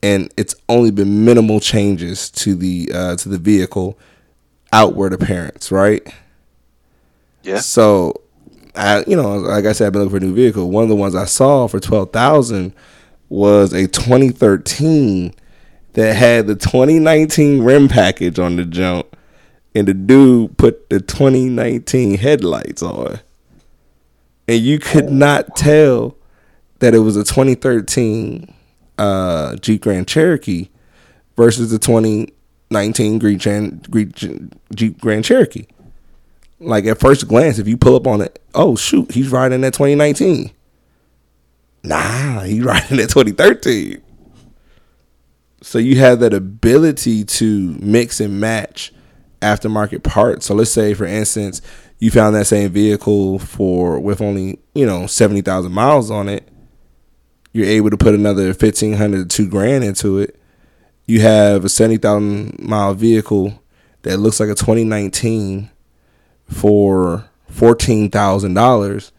[0.00, 3.98] and it's only been minimal changes to the uh, to the vehicle
[4.72, 6.06] outward appearance, right?
[7.42, 7.58] Yeah.
[7.58, 8.14] So,
[8.76, 10.70] I you know, like I said, I've been looking for a new vehicle.
[10.70, 12.74] One of the ones I saw for twelve thousand
[13.30, 15.32] was a 2013
[15.94, 19.16] that had the 2019 rim package on the jump,
[19.74, 23.20] and the dude put the 2019 headlights on,
[24.46, 26.16] and you could not tell
[26.80, 28.52] that it was a 2013
[28.98, 30.68] uh, Jeep Grand Cherokee
[31.36, 33.40] versus the 2019 Jeep
[33.90, 35.66] Grand- Jeep Grand Cherokee.
[36.58, 39.72] Like at first glance, if you pull up on it, oh shoot, he's riding that
[39.72, 40.50] 2019.
[41.82, 44.02] Nah, he's riding that 2013.
[45.62, 48.92] So you have that ability to mix and match
[49.42, 50.46] aftermarket parts.
[50.46, 51.60] So let's say, for instance,
[51.98, 56.48] you found that same vehicle for with only you know seventy thousand miles on it.
[57.52, 60.40] You're able to put another fifteen hundred to two grand into it.
[61.04, 63.62] You have a seventy thousand mile vehicle
[64.02, 65.70] that looks like a 2019
[66.48, 69.12] for fourteen thousand dollars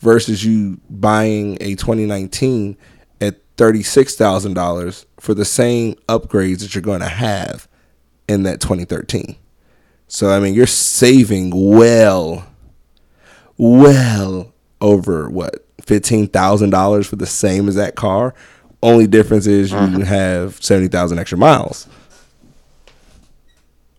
[0.00, 2.76] versus you buying a 2019
[3.20, 7.68] at thirty six thousand dollars for the same upgrades that you're going to have
[8.28, 9.36] in that 2013.
[10.08, 12.46] So I mean, you're saving well,
[13.56, 18.34] well over what fifteen thousand dollars for the same as that car.
[18.82, 20.00] Only difference is you mm-hmm.
[20.02, 21.86] have seventy thousand extra miles.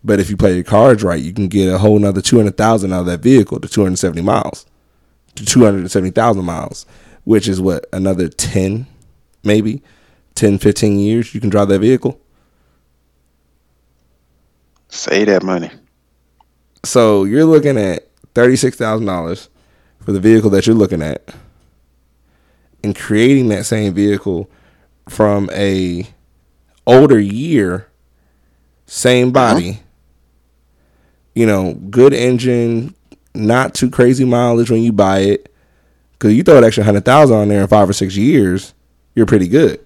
[0.03, 2.57] But if you play your cards right, you can get a whole nother two hundred
[2.57, 4.70] thousand out of that vehicle to two hundred seventy miles, to
[5.35, 6.85] two hundred seventy thousand miles,
[7.23, 8.87] which is what another ten,
[9.43, 9.81] maybe
[10.35, 12.19] 10, 15 years you can drive that vehicle.
[14.87, 15.69] Save that money.
[16.83, 19.49] So you're looking at thirty six thousand dollars
[20.03, 21.33] for the vehicle that you're looking at,
[22.83, 24.49] and creating that same vehicle
[25.07, 26.07] from a
[26.87, 27.87] older year,
[28.85, 29.33] same mm-hmm.
[29.33, 29.79] body.
[31.35, 32.93] You know, good engine,
[33.33, 35.53] not too crazy mileage when you buy it.
[36.19, 38.73] Cause you throw an extra hundred thousand on there in five or six years,
[39.15, 39.79] you're pretty good.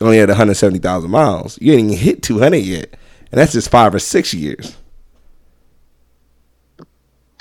[0.00, 1.58] You only had 170,000 miles.
[1.60, 2.94] You ain't even hit 200 yet.
[3.30, 4.76] And that's just five or six years.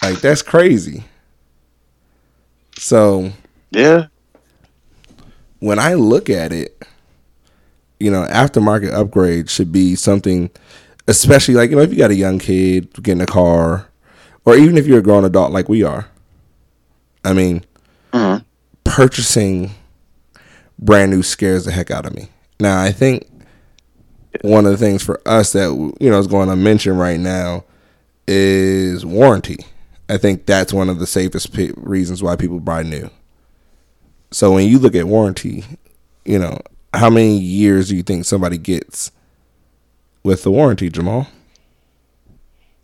[0.02, 1.06] Like, that's crazy.
[2.78, 3.32] So,
[3.72, 4.08] Yeah.
[5.60, 6.84] when I look at it,
[8.00, 10.50] you know, aftermarket upgrade should be something,
[11.08, 13.88] especially like, you know, if you got a young kid getting a car,
[14.48, 16.08] or even if you're a grown adult like we are.
[17.26, 17.66] I mean,
[18.14, 18.46] Mhm.
[18.86, 19.72] purchasing
[20.80, 22.30] brand new scares the heck out of me.
[22.58, 23.28] Now, I think
[24.44, 25.68] one of the things for us that
[26.00, 27.66] you know is going unmentioned right now
[28.26, 29.58] is warranty.
[30.08, 33.10] I think that's one of the safest pe- reasons why people buy new.
[34.32, 35.66] So when you look at warranty,
[36.24, 36.58] you know
[36.94, 39.12] how many years do you think somebody gets
[40.24, 41.28] with the warranty, Jamal?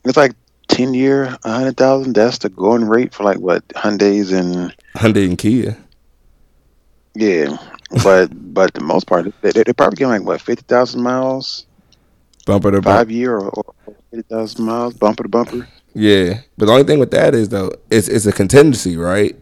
[0.03, 0.33] It's like
[0.73, 2.13] ten year, a hundred thousand.
[2.15, 5.77] That's the going rate for like what Hyundai's and Hyundai and Kia.
[7.15, 7.57] yeah.
[8.03, 11.65] But but the most part, they, they- they're probably getting like what fifty thousand miles,
[12.45, 12.97] Bumper to bumper.
[12.99, 13.73] five year or, or
[14.11, 15.67] fifty thousand miles, bumper to bumper.
[15.93, 19.35] Yeah, but the only thing with that is though, it's it's a contingency, right?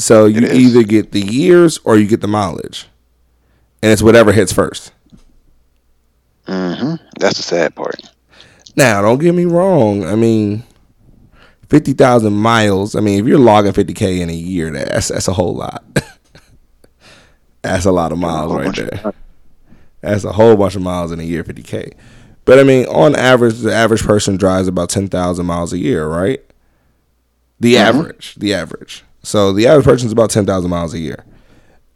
[0.00, 2.86] So you either get the years or you get the mileage.
[3.82, 4.92] and it's whatever hits first.
[6.46, 6.94] Mm-hmm.
[7.18, 8.00] That's the sad part.
[8.78, 10.04] Now, don't get me wrong.
[10.04, 10.62] I mean,
[11.68, 12.94] fifty thousand miles.
[12.94, 15.84] I mean, if you're logging fifty k in a year, that's that's a whole lot.
[17.62, 19.12] that's a lot of miles right there.
[20.00, 21.90] That's a whole bunch of miles in a year, fifty k.
[22.44, 26.06] But I mean, on average, the average person drives about ten thousand miles a year,
[26.06, 26.40] right?
[27.58, 27.80] The Mhm.
[27.80, 29.02] average, the average.
[29.24, 31.24] So the average person is about ten thousand miles a year,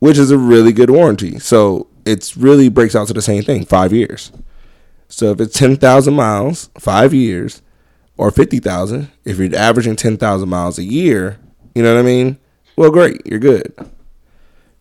[0.01, 1.39] which is a really good warranty.
[1.39, 4.33] So it's really breaks out to the same thing, five years.
[5.12, 7.60] So if it's ten thousand miles, five years,
[8.16, 11.38] or fifty thousand, if you're averaging ten thousand miles a year,
[11.74, 12.38] you know what I mean?
[12.76, 13.74] Well, great, you're good.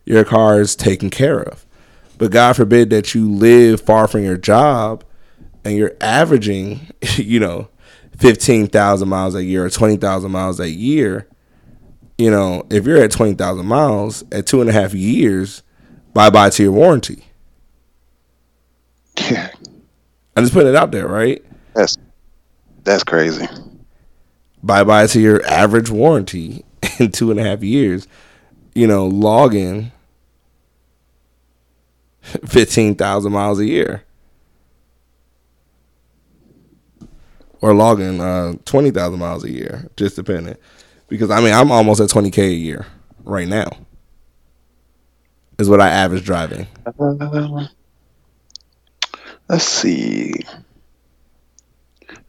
[0.06, 1.66] Your car is taken care of.
[2.16, 5.04] But God forbid that you live far from your job
[5.66, 7.68] and you're averaging, you know,
[8.16, 11.28] fifteen thousand miles a year or twenty thousand miles a year.
[12.16, 15.62] You know, if you're at twenty thousand miles at two and a half years,
[16.14, 17.26] bye bye to your warranty.
[19.30, 19.50] Yeah,
[20.36, 21.44] I'm just putting it out there, right?
[21.74, 21.96] that's
[22.84, 23.46] that's crazy.
[24.62, 26.64] bye bye to your average warranty
[27.00, 28.08] in two and a half years.
[28.74, 29.92] You know, logging
[32.22, 34.04] fifteen thousand miles a year,
[37.60, 40.56] or logging uh, twenty thousand miles a year, just depending.
[41.08, 42.86] Because I mean, I'm almost at twenty k a year
[43.24, 43.70] right now.
[45.58, 46.66] Is what I average driving.
[49.52, 50.32] Let's see.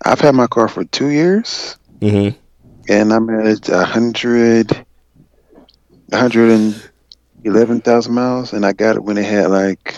[0.03, 2.29] I've had my car for two years, hmm
[2.89, 4.85] and I'm at a hundred,
[6.11, 6.89] hundred and
[7.45, 9.97] eleven thousand miles, and I got it when it had like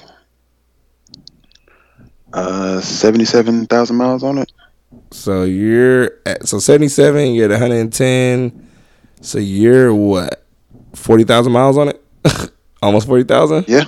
[2.33, 4.51] uh seventy-seven thousand miles on it.
[5.09, 7.33] So you're at so seventy seven.
[7.33, 8.67] You're at one hundred and ten.
[9.21, 10.45] So you're what
[10.93, 12.03] forty thousand miles on it?
[12.83, 13.65] Almost forty thousand.
[13.67, 13.85] Yeah.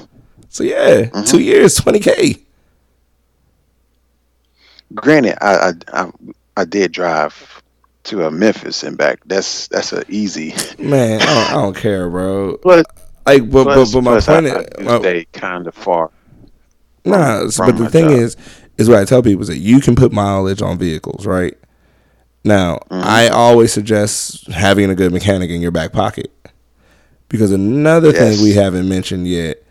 [0.50, 1.28] So yeah, Mhm.
[1.30, 2.38] two years, twenty k.
[4.96, 6.12] Granted, I I I,
[6.58, 7.62] I did drive
[8.06, 9.20] to uh, Memphis and back.
[9.26, 10.54] That's that's a easy.
[10.80, 12.58] Man, I don't, I don't care, bro.
[12.58, 12.86] Plus,
[13.26, 16.10] Like, but plus, but, but my point I, I is, my- stay kind of far.
[17.06, 17.50] nah.
[17.50, 18.18] from- but the thing job.
[18.20, 18.38] is,
[18.78, 21.58] is what I tell people is that you can put mileage on vehicles, right?
[22.46, 23.04] Now, Mhm.
[23.04, 26.32] I always suggest having a good mechanic in your back pocket
[27.28, 28.18] because another Yes.
[28.38, 29.62] thing we haven't mentioned yet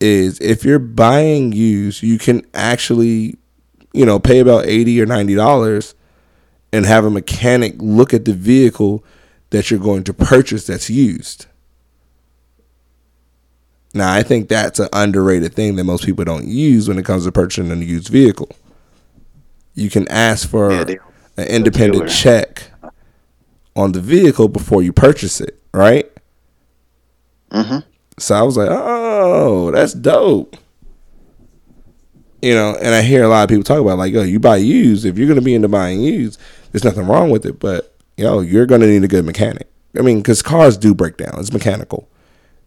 [0.00, 3.36] is if you're buying used, you can actually,
[3.92, 5.94] you know, pay about eighty or ninety dollars
[6.72, 9.04] and have a mechanic look at the vehicle
[9.50, 11.46] that you're going to purchase that's used.
[13.94, 17.24] Now, I think that's an underrated thing that most people don't use when it comes
[17.24, 18.48] to purchasing a used vehicle.
[19.74, 20.84] You can ask for Yeah,
[21.36, 22.70] an independent check
[23.76, 26.10] on the vehicle before you purchase it, right?
[27.52, 27.82] hmm
[28.18, 30.56] So I was like, oh, that's dope.
[32.42, 34.56] You know, and I hear a lot of people talk about like, yo, you buy
[34.56, 35.04] used.
[35.04, 36.40] If you're gonna be into buying used,
[36.70, 37.60] there's nothing wrong with it.
[37.60, 39.68] But yo, you're gonna need a good mechanic.
[39.96, 41.38] I mean, because cars do break down.
[41.38, 42.08] It's mechanical.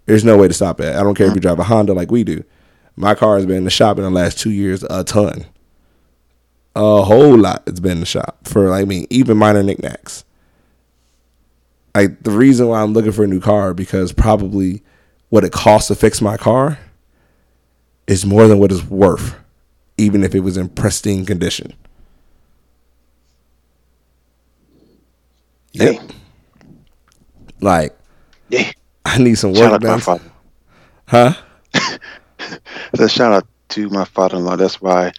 [0.05, 0.95] There's no way to stop it.
[0.95, 2.43] I don't care if you drive a Honda like we do.
[2.95, 5.45] My car has been in the shop in the last two years a ton.
[6.75, 7.63] A whole lot.
[7.67, 10.23] It's been in the shop for like I mean even minor knickknacks.
[11.93, 14.83] Like the reason why I'm looking for a new car because probably
[15.29, 16.77] what it costs to fix my car
[18.07, 19.35] is more than what it's worth,
[19.97, 21.73] even if it was in pristine condition.
[25.73, 25.95] Yep.
[25.95, 25.99] Hey,
[27.61, 27.97] Like
[28.49, 28.71] yeah.
[29.05, 29.99] I need some Shout work my done.
[29.99, 30.31] father.
[31.07, 31.33] Huh?
[32.95, 34.55] So shout out to my father-in-law.
[34.57, 35.11] That's why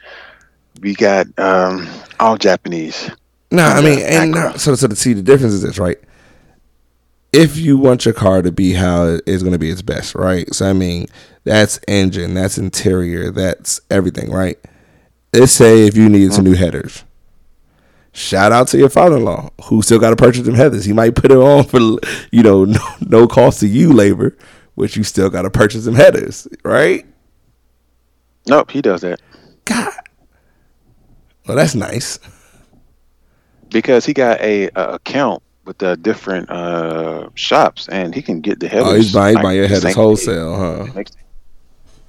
[0.80, 1.88] we got um,
[2.20, 3.10] all Japanese.
[3.50, 5.98] No, I mean, and so so to see the difference is this, right?
[7.36, 10.52] If you want your car to be how it's going to be its best, right?
[10.54, 11.06] So I mean,
[11.44, 14.58] that's engine, that's interior, that's everything, right?
[15.34, 16.64] Let's say if you needed some new uh-huh.
[16.64, 17.04] headers.
[18.12, 20.86] Shout out to your father-in-law who still got to purchase them headers.
[20.86, 21.78] He might put it on for
[22.32, 24.34] you know no, no cost to you labor,
[24.74, 27.04] which you still got to purchase them headers, right?
[28.48, 29.20] Nope, he does that
[29.66, 29.92] God,
[31.46, 32.18] well that's nice.
[33.68, 38.60] because he got a, a account with the different uh, shops, and he can get
[38.60, 38.86] the headers.
[38.86, 39.92] Oh, he's buying, buying your same day.
[39.92, 41.02] wholesale, huh?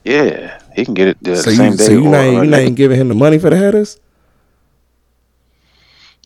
[0.05, 1.85] Yeah, he can get it the So same you day.
[1.85, 3.99] so you or, not uh, you not even giving him the money for the headers?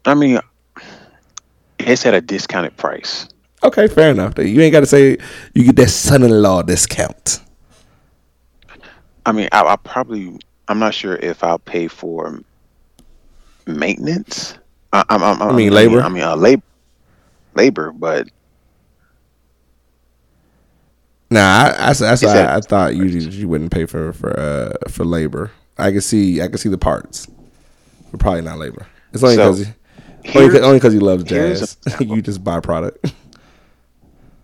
[0.05, 0.39] I mean,
[1.79, 3.27] it's at a discounted price.
[3.63, 4.37] Okay, fair enough.
[4.37, 5.17] You ain't got to say
[5.53, 7.39] you get that son-in-law discount.
[9.25, 12.39] I mean, I, I probably I'm not sure if I'll pay for
[13.67, 14.55] maintenance.
[14.93, 16.01] I, I'm, I'm, I mean, labor?
[16.01, 16.63] I mean, uh, labor,
[17.55, 18.27] labor, but
[21.29, 21.39] Nah,
[21.77, 25.51] I, I, said- I, I thought usually you wouldn't pay for for uh, for labor.
[25.77, 27.25] I can see I can see the parts,
[28.11, 28.85] but probably not labor.
[29.13, 29.65] It's only because
[30.23, 31.99] Here's, only because you love here's jazz.
[32.01, 33.13] you just buy product.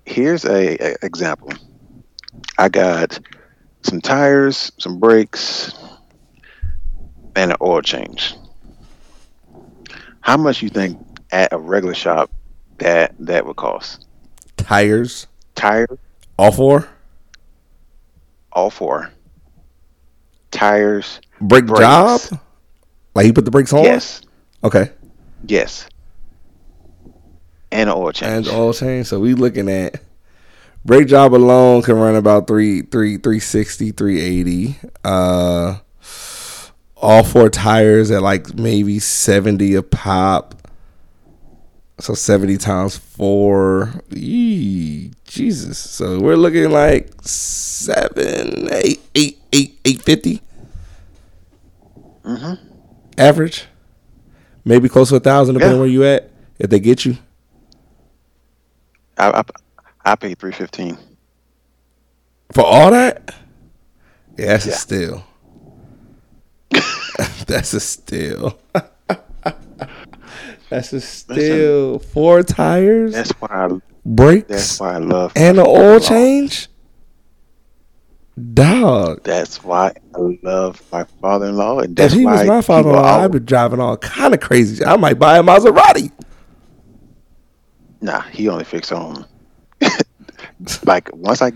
[0.05, 1.51] here's a, a example.
[2.58, 3.20] I got
[3.84, 5.74] some tires, some brakes,
[7.36, 8.34] and an oil change.
[10.22, 10.99] How much you think
[11.32, 12.32] at a regular shop
[12.80, 14.05] that that would cost?
[14.57, 15.88] Tires, Tire,
[16.38, 16.88] all four.
[18.51, 19.11] all four.
[20.51, 21.80] Tires, Brake Brakes.
[21.82, 22.39] job.
[23.13, 23.84] Like he put the brakes on.
[23.84, 24.21] yes,
[24.63, 24.91] Okay.
[25.45, 25.88] yes,
[27.71, 29.07] and an oil And oil change.
[29.07, 30.01] So we looking at
[30.86, 34.78] brake job alone can run about three three three sixty three eighty.
[35.03, 35.78] Uh,
[36.95, 40.55] all four tires at like maybe seventy a pop.
[42.00, 43.93] So seventy times four.
[44.12, 45.78] Yee, Jesus.
[45.80, 50.41] So we're looking like seven, eight, eight, eight, eight fifty.
[52.24, 52.54] hmm
[53.18, 53.66] Average.
[54.66, 55.82] Maybe close to a thousand, depending Yeah.
[55.82, 56.30] where you at.
[56.60, 57.18] If they get you.
[59.18, 59.43] I, I
[60.06, 60.98] I paid three fifteen.
[62.54, 63.34] For all that?
[64.38, 65.26] Yeah, that's a steal.
[67.48, 68.60] that's a steal.
[70.70, 71.99] that's a steal.
[71.99, 73.70] Four tires, That's why I,
[74.47, 75.99] that's why I love and an oil father-in-law.
[75.99, 76.70] change.
[78.53, 79.22] Dog.
[79.24, 82.99] That's why I love my father-in-law, and If he why was my he father, will
[83.03, 84.84] I'd be driving all kind of crazy.
[84.86, 86.11] I might buy a Maserati.
[88.01, 89.26] Nah, he only fixed on.
[90.86, 91.51] like once I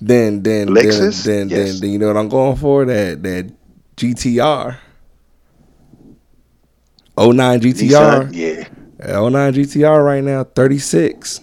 [0.00, 1.24] Then, then, Lexus?
[1.24, 2.84] then, then, then, then, you know what I'm going for?
[2.84, 3.52] That that
[3.96, 4.78] GTR.
[7.18, 8.30] 09 GTR.
[8.30, 8.68] Nissan, yeah,
[9.00, 11.40] L 09 GTR right now, 36.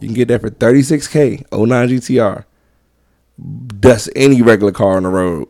[0.00, 1.46] You can get that for 36K.
[1.52, 2.44] 09 GTR.
[3.80, 5.48] Dust any regular car on the road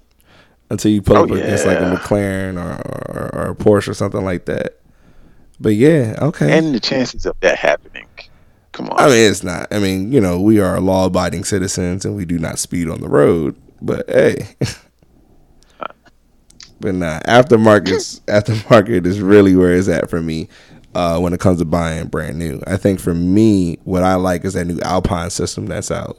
[0.70, 1.82] until you pull Oh, up against like a.
[1.82, 2.80] McLaren or,
[3.10, 4.78] or, or a Porsche or something like that.
[5.60, 6.56] But yeah, okay.
[6.56, 8.06] and the chances of that happening.
[8.72, 9.66] Come on, I mean, it's not.
[9.72, 13.00] I mean, you know, we are law abiding citizens and we do not speed on
[13.00, 13.56] the road.
[13.82, 14.48] But hey.
[16.80, 20.48] but nah, aftermarket aftermarket is really where it's at for me
[20.94, 22.60] uh, when it comes to buying brand new.
[22.66, 26.18] I think for me, what I like is that new Alpine system that's out.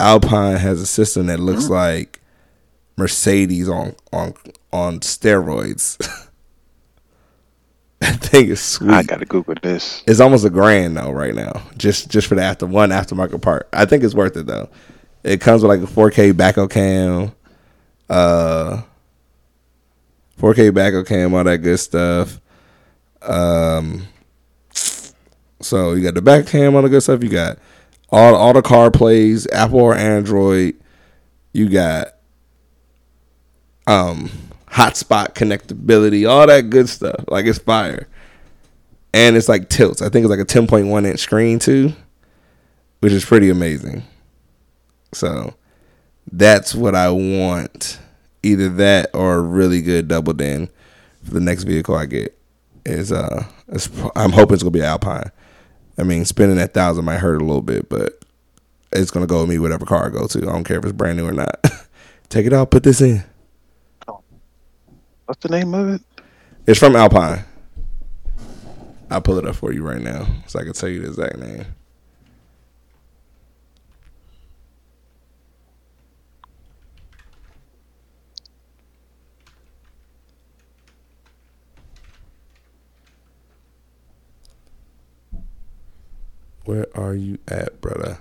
[0.00, 2.20] Alpine has a system that looks like
[2.96, 4.34] Mercedes on on
[4.72, 5.96] on steroids.
[8.00, 8.90] that thing is sweet.
[8.90, 10.02] I gotta Google this.
[10.06, 13.68] It's almost a grand though right now, just just for the after one aftermarket part.
[13.72, 14.68] I think it's worth it though.
[15.24, 17.32] It comes with like a 4K back cam,
[18.08, 18.82] uh,
[20.38, 22.40] 4K back cam, all that good stuff.
[23.22, 24.06] Um,
[25.60, 27.22] so you got the back cam, all the good stuff.
[27.22, 27.58] You got
[28.10, 30.76] all all the car plays, Apple or Android.
[31.52, 32.08] You got
[33.86, 34.30] um
[34.68, 37.24] hotspot connectability, all that good stuff.
[37.28, 38.06] Like it's fire
[39.12, 40.02] and it's like tilts.
[40.02, 41.92] I think it's like a 10.1 inch screen too,
[43.00, 44.04] which is pretty amazing.
[45.12, 45.54] So
[46.30, 47.98] that's what I want.
[48.42, 50.68] Either that or a really good double din
[51.24, 52.38] for the next vehicle I get.
[52.84, 55.30] Is uh, it's, I'm hoping it's gonna be Alpine.
[55.98, 58.22] I mean, spending that thousand might hurt a little bit, but
[58.92, 60.38] it's gonna go with me whatever car I go to.
[60.38, 61.62] I don't care if it's brand new or not.
[62.28, 63.24] Take it out, put this in.
[65.26, 66.02] What's the name of it?
[66.66, 67.44] It's from Alpine.
[69.10, 71.38] I'll pull it up for you right now so I can tell you the exact
[71.38, 71.64] name.
[86.68, 88.18] Where are you at, brother?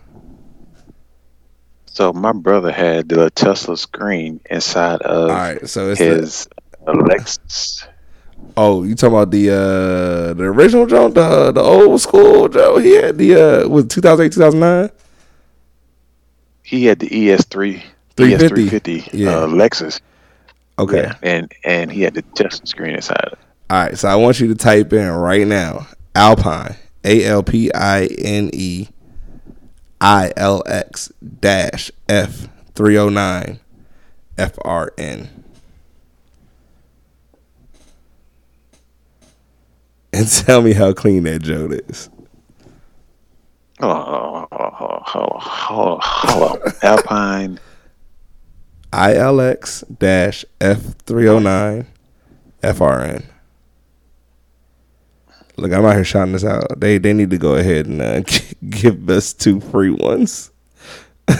[1.85, 6.47] So my brother had the Tesla screen inside of All right, so it's the, his
[6.87, 7.85] Lexus.
[8.55, 12.77] oh, you talking about the uh the original Joe, the the old school Joe?
[12.77, 13.35] He had the
[13.65, 14.91] uh was 2008 2009.
[16.63, 17.83] He had the E ES3,
[18.15, 19.01] 350.
[19.01, 19.39] ES350 Yeah.
[19.39, 19.99] uh, Lexus.
[20.79, 21.01] Okay.
[21.01, 23.19] Yeah, and and he had the Tesla screen inside.
[23.29, 23.39] it.
[23.69, 26.77] All right, so I want you to type in right now Alpine,
[27.07, 28.89] A L P I N E
[30.01, 33.59] I L X dash F 309
[34.37, 35.45] F R N.
[40.11, 42.09] And tell me how clean that Joe is.
[43.79, 46.71] Oh, oh, oh, oh.
[46.83, 47.57] Alpine.
[48.91, 51.87] I L X dash F 309
[52.63, 53.23] F R N.
[55.57, 56.79] Look, I'm out here shouting this out.
[56.79, 58.21] They they need to go ahead and uh,
[58.69, 60.51] give us two free ones.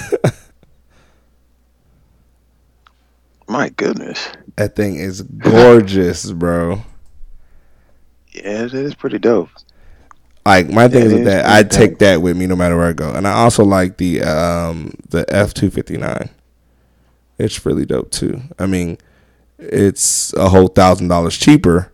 [3.48, 4.30] My goodness.
[4.58, 6.84] That thing is gorgeous, bro.
[8.32, 9.50] Yeah, it is pretty dope.
[10.46, 12.88] Like my thing Yeah, is with that, I'd take that with me no matter where
[12.88, 13.12] I go.
[13.12, 16.30] And I also like the um the F two fifty nine.
[17.38, 18.42] It's really dope too.
[18.60, 18.98] I mean,
[19.60, 21.92] it's a whole thousand dollars cheaper.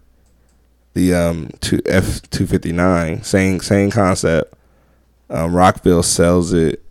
[0.93, 4.53] The um two F two fifty nine, same same concept.
[5.29, 6.83] Um, Rockville sells it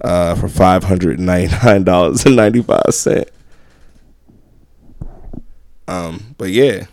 [0.00, 3.28] uh, for five hundred ninety nine dollars and ninety five cent.
[5.86, 6.86] Um, but yeah,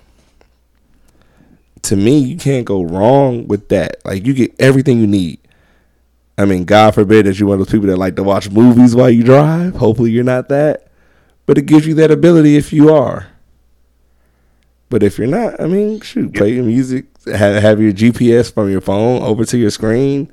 [1.83, 4.03] to me, you can't go wrong with that.
[4.05, 5.39] Like you get everything you need.
[6.37, 8.95] I mean, God forbid that you're one of those people that like to watch movies
[8.95, 9.75] while you drive.
[9.75, 10.87] Hopefully, you're not that.
[11.45, 13.27] But it gives you that ability if you are.
[14.89, 18.71] But if you're not, I mean, shoot, play your music, have, have your GPS from
[18.71, 20.31] your phone over to your screen.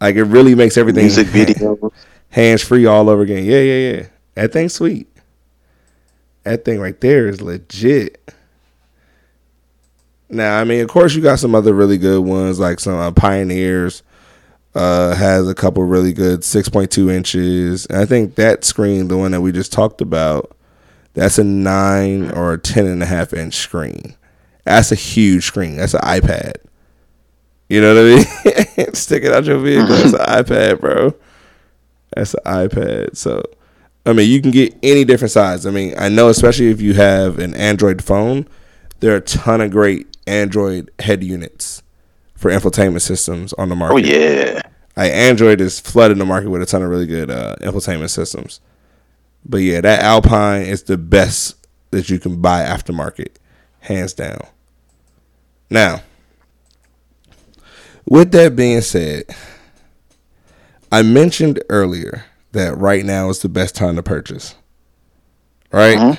[0.00, 1.90] Like it really makes everything Music videos.
[2.28, 3.44] hands free all over again.
[3.44, 4.06] Yeah, yeah, yeah.
[4.34, 5.08] That thing's sweet.
[6.42, 8.20] That thing right there is legit.
[10.28, 13.12] Now, I mean, of course, you got some other really good ones, like some uh,
[13.12, 14.02] Pioneers.
[14.74, 17.86] Uh, has a couple really good 6.2 inches.
[17.86, 20.50] And I think that screen, the one that we just talked about,
[21.14, 24.16] that's a nine or a ten and a half inch screen.
[24.64, 25.76] That's a huge screen.
[25.76, 26.54] That's an iPad.
[27.68, 28.94] You know what I mean?
[28.94, 29.88] Stick it out your vehicle.
[29.88, 31.14] That's an iPad, bro.
[32.14, 33.16] That's an iPad.
[33.16, 33.42] So,
[34.04, 35.66] I mean, you can get any different size.
[35.66, 38.46] I mean, I know, especially if you have an Android phone,
[39.00, 41.82] there are a ton of great Android head units
[42.34, 43.94] for infotainment systems on the market.
[43.94, 44.62] Oh yeah.
[44.96, 48.60] Like Android is flooding the market with a ton of really good uh, infotainment systems.
[49.44, 51.56] But yeah, that Alpine is the best
[51.90, 53.36] that you can buy aftermarket,
[53.80, 54.40] hands down.
[55.70, 56.02] Now,
[58.06, 59.24] with that being said,
[60.90, 64.54] I mentioned earlier that right now is the best time to purchase.
[65.72, 65.98] Right?
[65.98, 66.18] Mhm.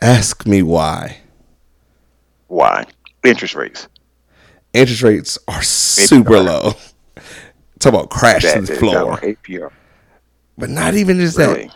[0.00, 1.18] Ask me why.
[2.46, 2.86] Why?
[3.24, 3.88] Interest rates.
[4.72, 6.72] Interest rates are super low.
[7.78, 9.18] Talk about crash to That the is floor.
[9.18, 9.70] APR.
[10.58, 11.74] But not even just that.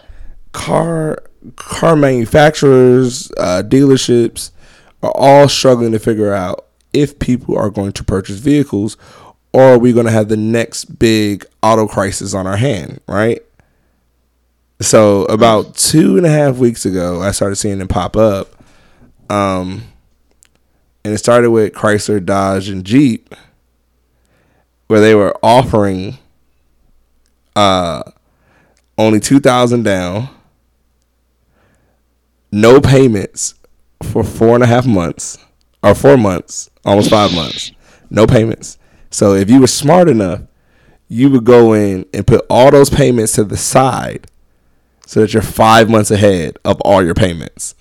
[0.53, 1.22] Car
[1.57, 4.51] car manufacturers, uh, dealerships
[5.03, 8.97] are all struggling to figure out if people are going to purchase vehicles
[9.53, 13.43] or are we going to have the next big auto crisis on our hand, right?
[14.80, 18.49] So about two and a half weeks ago, I started seeing them pop up.
[19.30, 19.85] Um,
[21.05, 23.35] and it started with Chrysler, Dodge, and Jeep,
[24.89, 26.18] where they were offering
[27.57, 28.03] uh,
[28.99, 30.28] only two thousand down,
[32.51, 33.55] no payments
[34.03, 35.38] for four and a half months
[35.82, 37.72] or four months, almost five months,
[38.11, 38.78] no payments.
[39.11, 40.43] So if you were smart enough,
[41.09, 44.26] you would go in and put all those payments to the side,
[45.07, 47.74] so that you're five months ahead of all your payments.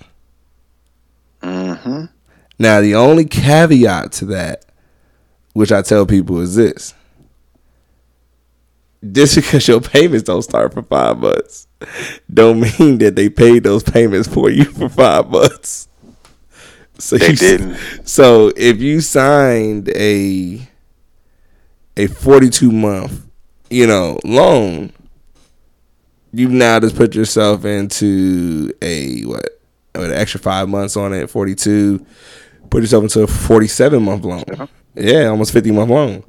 [1.42, 2.06] Mm-hmm.
[2.60, 4.66] Now, the only caveat to that,
[5.54, 6.94] which I tell people, is this.
[9.10, 11.68] Just because your payments don't start for five months,
[12.32, 15.88] don't mean that they paid those payments for you for five months.
[17.00, 17.78] So They you, didn't.
[18.08, 20.68] So if you signed a
[21.98, 23.26] a forty two month,
[23.72, 24.94] you know, loan,
[26.32, 29.62] you've now just put yourself into a what,
[29.96, 32.06] an extra five months on it, forty two.
[32.70, 34.44] Put yourself into a forty seven month loan.
[34.52, 34.68] Uh-huh.
[34.94, 36.24] Yeah, almost fifty month loan.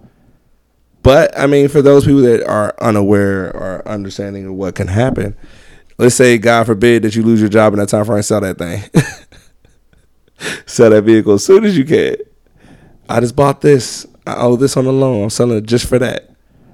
[1.02, 5.36] But I mean, for those people that are unaware or understanding of what can happen,
[5.98, 8.40] let's say God forbid that you lose your job in that time frame, and sell
[8.40, 8.82] that thing,
[10.66, 12.16] sell that vehicle as soon as you can.
[13.08, 14.06] I just bought this.
[14.26, 15.24] I owe this on the loan.
[15.24, 16.30] I'm selling it just for that,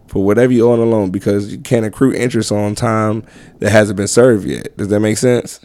[0.06, 3.24] for whatever you owe on the loan, because you can't accrue interest on time
[3.60, 4.76] that hasn't been served yet.
[4.76, 5.60] Does that make sense?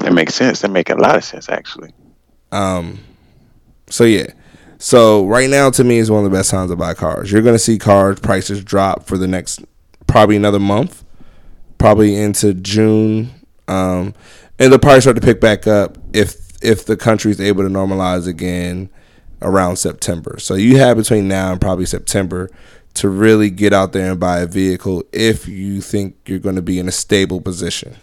[0.00, 0.62] That makes sense.
[0.62, 1.92] That make a lot of sense actually.
[2.50, 3.00] Um,
[3.90, 4.28] so yeah.
[4.78, 7.32] So right now, to me, is one of the best times to buy cars.
[7.32, 9.64] You're going to see car prices drop for the next
[10.06, 11.04] probably another month,
[11.78, 13.30] probably into June,
[13.68, 14.14] um,
[14.58, 17.68] and they'll probably start to pick back up if if the country is able to
[17.68, 18.90] normalize again
[19.42, 20.36] around September.
[20.38, 22.50] So you have between now and probably September
[22.94, 26.62] to really get out there and buy a vehicle if you think you're going to
[26.62, 27.96] be in a stable position.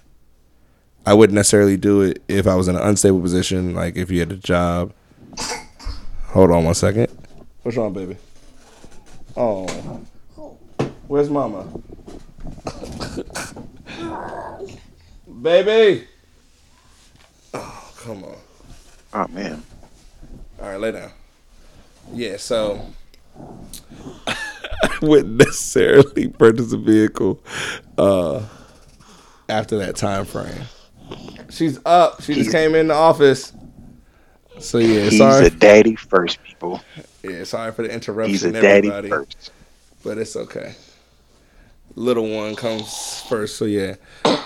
[1.06, 4.20] I wouldn't necessarily do it if I was in an unstable position, like if you
[4.20, 4.94] had a job.
[6.34, 7.10] Hold on one second.
[7.62, 8.18] What's wrong, baby?
[9.38, 9.68] Oh,
[11.08, 11.68] where's mama?
[15.44, 16.08] baby.
[17.54, 18.36] Oh, come on.
[19.14, 19.62] Oh man.
[20.60, 21.12] All right, lay down.
[22.12, 22.84] Yeah, so
[24.26, 24.36] I
[25.04, 27.44] wouldn't necessarily purchase a vehicle
[28.00, 28.42] uh,
[29.48, 30.64] after that time frame.
[31.52, 32.24] She's up.
[32.24, 33.54] She just came in the office.
[34.60, 35.48] So yeah, He's sorry.
[35.48, 36.82] a daddy first, people.
[37.24, 38.32] yeah, sorry for the interruption.
[38.32, 39.10] He's a daddy everybody.
[39.10, 39.52] first.
[40.04, 40.76] but it's okay.
[41.96, 43.96] Little one comes first, so yeah,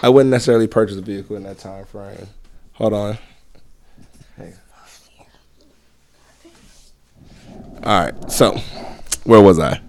[0.01, 2.28] I wouldn't necessarily purchase a vehicle in that time frame.
[2.74, 3.18] Hold on.
[4.38, 4.53] Hey.
[7.84, 8.58] All right, so
[9.24, 9.80] where was I?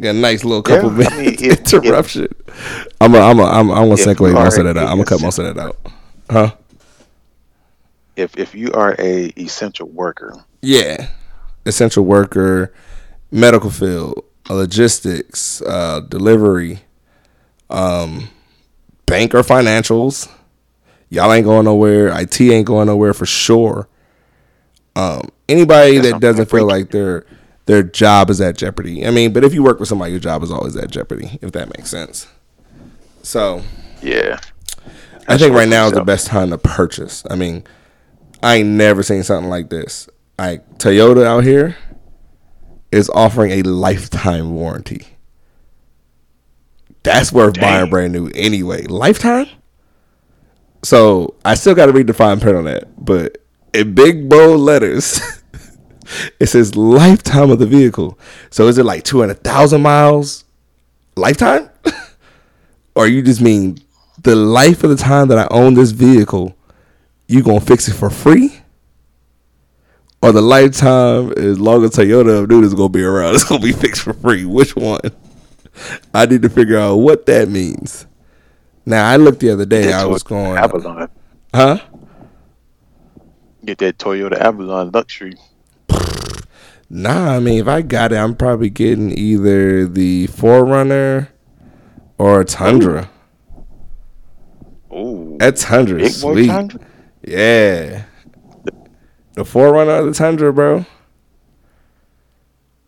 [0.00, 2.28] Got a nice little couple Yeah, I minutes mean, if- interruption.
[3.00, 4.84] I'm a, I'm a, I'm I'm gonna segue most of that out.
[4.88, 5.76] I'm gonna cut most of that out.
[6.30, 6.54] Huh?
[8.18, 11.08] If if you are a essential worker, Yeah,
[11.64, 12.74] essential worker,
[13.30, 16.80] medical field, logistics, uh, delivery,
[17.70, 18.28] um,
[19.06, 20.28] bank or financials.
[21.10, 22.08] Y'all ain't going nowhere.
[22.20, 23.88] IT ain't going nowhere for sure.
[24.96, 27.24] Um, anybody that doesn't feel like their
[27.66, 29.06] their job is at jeopardy.
[29.06, 31.38] I mean, but if you work with somebody, your job is always at jeopardy.
[31.40, 32.26] If that makes sense.
[33.22, 33.62] So
[34.02, 34.40] yeah,
[35.28, 37.22] I think right now is the best time to purchase.
[37.30, 37.64] I mean,
[38.42, 40.08] I ain't never seen something like this.
[40.38, 41.76] Like Toyota out here
[42.92, 45.06] is offering a lifetime warranty.
[47.02, 48.84] That's worth buying brand new anyway.
[48.84, 49.46] Lifetime?
[50.82, 53.38] So I still got to read the fine print on that, but
[53.74, 55.20] in big bold letters,
[56.40, 58.18] it says lifetime of the vehicle.
[58.50, 60.44] So is it like two hundred thousand miles,
[61.16, 61.70] lifetime,
[62.94, 63.78] or you just mean
[64.22, 66.56] the life of the time that I own this vehicle,
[67.28, 68.60] you gonna fix it for free?
[70.20, 73.72] Or the lifetime as long as Toyota dude is gonna be around, it's gonna be
[73.72, 74.44] fixed for free.
[74.44, 75.00] Which one?
[76.12, 78.06] I need to figure out what that means.
[78.84, 79.92] Now I looked the other day.
[79.92, 81.08] I was going, Avalon.
[81.54, 81.78] huh?
[83.64, 85.34] Get that Toyota Avalon luxury.
[86.90, 91.28] Nah, I mean if I got it, I'm probably getting either the 4Runner
[92.16, 93.10] or a Tundra.
[94.92, 96.46] Ooh, That Tundra big boy sweet.
[96.46, 96.80] Tundra?
[97.28, 98.04] Yeah.
[99.34, 100.84] The 4Runner of the Tundra, bro.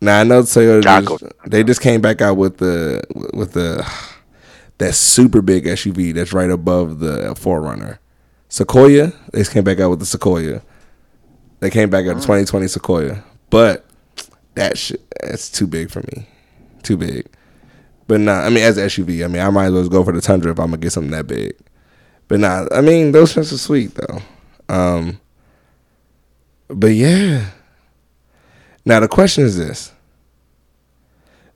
[0.01, 3.87] Now I know Toyota just, they just came back out with the with the
[4.79, 7.99] that super big SUV that's right above the 4Runner.
[8.49, 10.63] Sequoia, they just came back out with the Sequoia.
[11.59, 12.69] They came back out the 2020 mm.
[12.69, 13.23] Sequoia.
[13.51, 13.85] But
[14.55, 16.27] that shit that's too big for me.
[16.81, 17.27] Too big.
[18.07, 20.13] But nah, I mean as an SUV, I mean I might as well go for
[20.13, 21.55] the Tundra if I'm gonna get something that big.
[22.31, 24.19] But nah, I mean those things are sweet though.
[24.69, 25.19] Um
[26.69, 27.47] but yeah.
[28.85, 29.91] Now the question is this.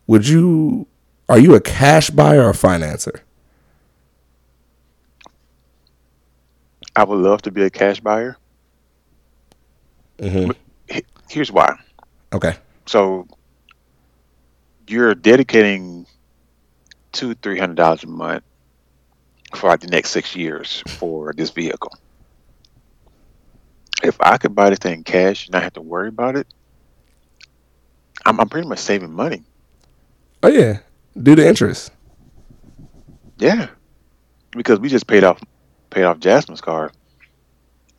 [0.07, 0.85] Would you
[1.29, 3.21] are you a cash buyer or a financer?
[6.97, 8.35] I would love to be a cash buyer.
[10.19, 10.51] hmm
[11.29, 11.79] Here's why.
[12.33, 12.57] Okay.
[12.85, 13.29] So
[14.89, 16.05] you're dedicating
[17.13, 18.43] two, three hundred dollars a month
[19.55, 21.93] for like the next six years for this vehicle.
[24.03, 26.47] If I could buy this thing cash and not have to worry about it,
[28.25, 29.43] I'm, I'm pretty much saving money.
[30.43, 30.79] Oh yeah.
[31.21, 31.91] due to interest.
[33.37, 33.67] Yeah,
[34.51, 35.41] because we just paid off
[35.89, 36.91] paid off Jasmine's car.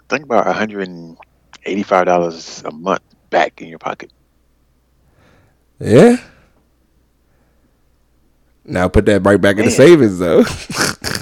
[0.08, 1.18] Think about hundred and
[1.64, 4.12] eighty five dollars a month back in your pocket.
[5.78, 6.16] Yeah.
[8.64, 10.44] Now put that right back in the savings though.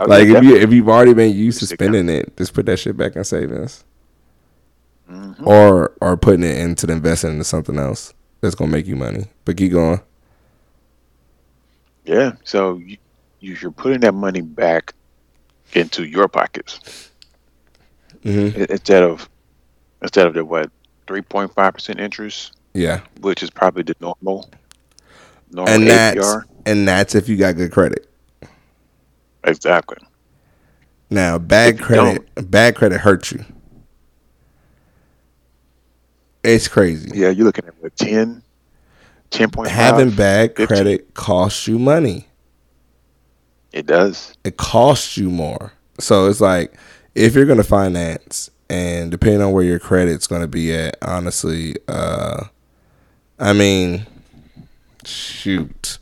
[0.00, 2.78] Oh, like if you if you've already been used to spending it, just put that
[2.78, 3.84] shit back in savings.
[5.10, 5.36] Mhm.
[5.44, 9.26] Or or putting it into the investing into something else that's gonna make you money.
[9.44, 10.00] But keep going.
[12.04, 12.98] Yeah, so you,
[13.40, 14.94] you you're putting that money back
[15.74, 16.80] into your pockets
[18.24, 19.28] hmm instead of
[20.02, 20.70] instead of the what
[21.08, 23.02] three point five percent interest, Yeah.
[23.20, 24.50] which is probably the normal
[25.50, 26.44] normal And that's APR.
[26.66, 28.09] and that's if you got good credit.
[29.44, 29.98] Exactly.
[31.10, 33.44] Now, bad credit, bad credit hurts you.
[36.42, 37.10] It's crazy.
[37.12, 38.42] Yeah, you're looking at what 10,
[39.30, 39.66] 10.5?
[39.68, 40.66] Having bad 15.
[40.66, 42.26] credit costs you money.
[43.72, 44.34] It does.
[44.44, 45.72] It costs you more.
[45.98, 46.74] So it's like
[47.14, 52.44] if you're gonna finance, and depending on where your credit's gonna be at, honestly, uh,
[53.38, 54.06] I mean,
[55.04, 55.98] shoot,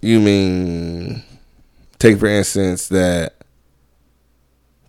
[0.00, 1.22] you mean
[2.10, 3.34] take for instance that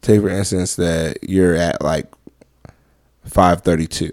[0.01, 2.05] take for instance that you're at like
[3.25, 4.11] 532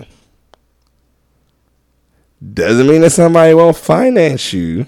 [2.52, 4.86] doesn't mean that somebody won't finance you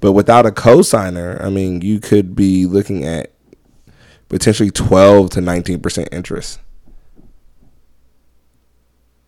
[0.00, 3.30] but without a cosigner i mean you could be looking at
[4.28, 6.58] potentially 12 to 19% interest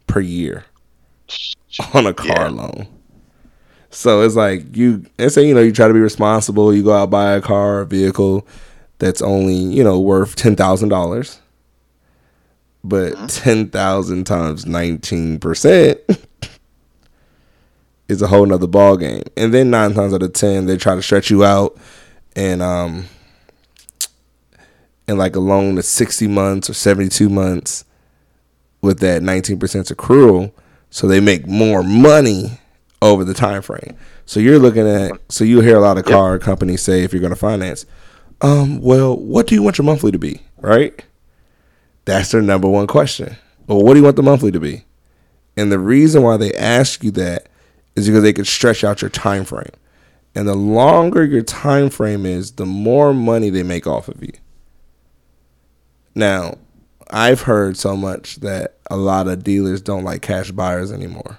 [0.06, 0.64] per year
[1.94, 2.48] on a car Yeah.
[2.48, 2.88] loan.
[3.96, 6.74] So it's like you and say you know you try to be responsible.
[6.74, 8.46] You go out buy a car, a vehicle
[8.98, 11.40] that's only you know worth ten thousand dollars,
[12.84, 15.98] but ten thousand times nineteen percent
[18.08, 19.22] is a whole nother ball game.
[19.34, 21.78] And then nine times out of ten they try to stretch you out
[22.36, 23.06] and um
[25.08, 27.86] and like a loan that's sixty months or seventy two months
[28.82, 30.52] with that 19% accrual
[30.90, 32.60] so they make more money
[33.02, 33.96] over the time frame.
[34.24, 37.20] So you're looking at so you hear a lot of car companies say if you're
[37.20, 37.86] going to finance
[38.42, 41.04] um well what do you want your monthly to be right?
[42.04, 43.36] That's their number one question.
[43.66, 44.84] Well what do you want the monthly to be?
[45.56, 47.48] And the reason why they ask you that
[47.94, 49.70] is because they could stretch out your time frame.
[50.34, 54.32] And the longer your time frame is the more money they make off of you.
[56.14, 56.58] Now
[57.10, 61.38] I've heard so much that a lot of dealers don't like cash buyers anymore.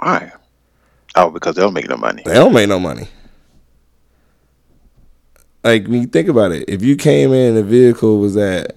[0.00, 0.32] Why?
[1.14, 2.22] Oh, because they don't make no money.
[2.24, 3.08] They don't make no money.
[5.64, 8.76] Like when you think about it, if you came in the vehicle was at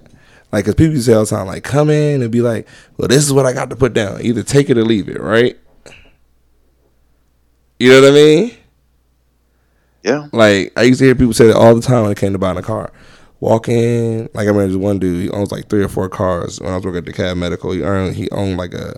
[0.50, 2.68] like, cause people say all the time, like, come in and be like,
[2.98, 4.20] well, this is what I got to put down.
[4.20, 5.56] Either take it or leave it, right?
[7.78, 8.56] You know what I mean?
[10.02, 10.28] Yeah.
[10.32, 12.38] Like I used to hear people say that all the time when it came to
[12.38, 12.92] buying a car.
[13.40, 15.22] Walk in, like I remember this one dude.
[15.22, 16.60] He owns like three or four cars.
[16.60, 18.96] When I was working at the Cab Medical, he earned he owned like a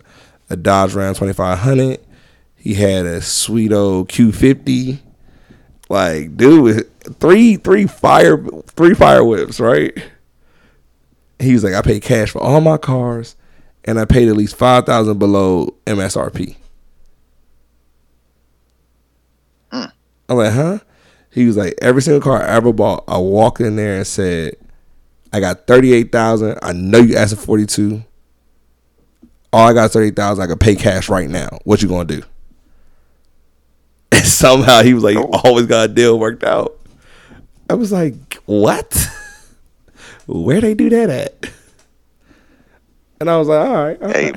[0.51, 2.04] a Dodge Ram twenty five hundred.
[2.65, 5.03] He had a sweet old Q fifty.
[5.91, 6.91] Like dude,
[7.21, 9.93] three three fire three fire whips, right?
[11.39, 13.37] He was like, I pay cash for all my cars,
[13.85, 16.57] and I paid at least five thousand below MSRP.
[19.71, 19.93] Mm.
[20.31, 20.79] I'm like, huh?
[21.29, 24.57] He was like, every single car I ever bought, I walked in there and said,
[25.35, 26.59] I got thirty eight thousand.
[26.63, 28.05] I know you asked for forty two.
[29.53, 30.45] All I got is thirty thousand.
[30.45, 31.59] I can pay cash right now.
[31.65, 32.23] What you gonna do?
[34.13, 35.31] And somehow he was like, Oh.
[35.45, 36.77] always got a deal worked out.
[37.69, 39.09] I was like, what?
[40.27, 41.51] Where they do that at?
[43.21, 44.33] And I was like, all right, all Hey,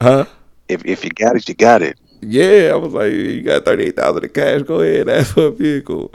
[0.00, 0.24] huh?
[0.68, 1.98] if if you got it, you got it.
[2.20, 4.62] Yeah, I was like, you got thirty eight thousand in cash.
[4.62, 6.12] Go ahead, ask for a vehicle.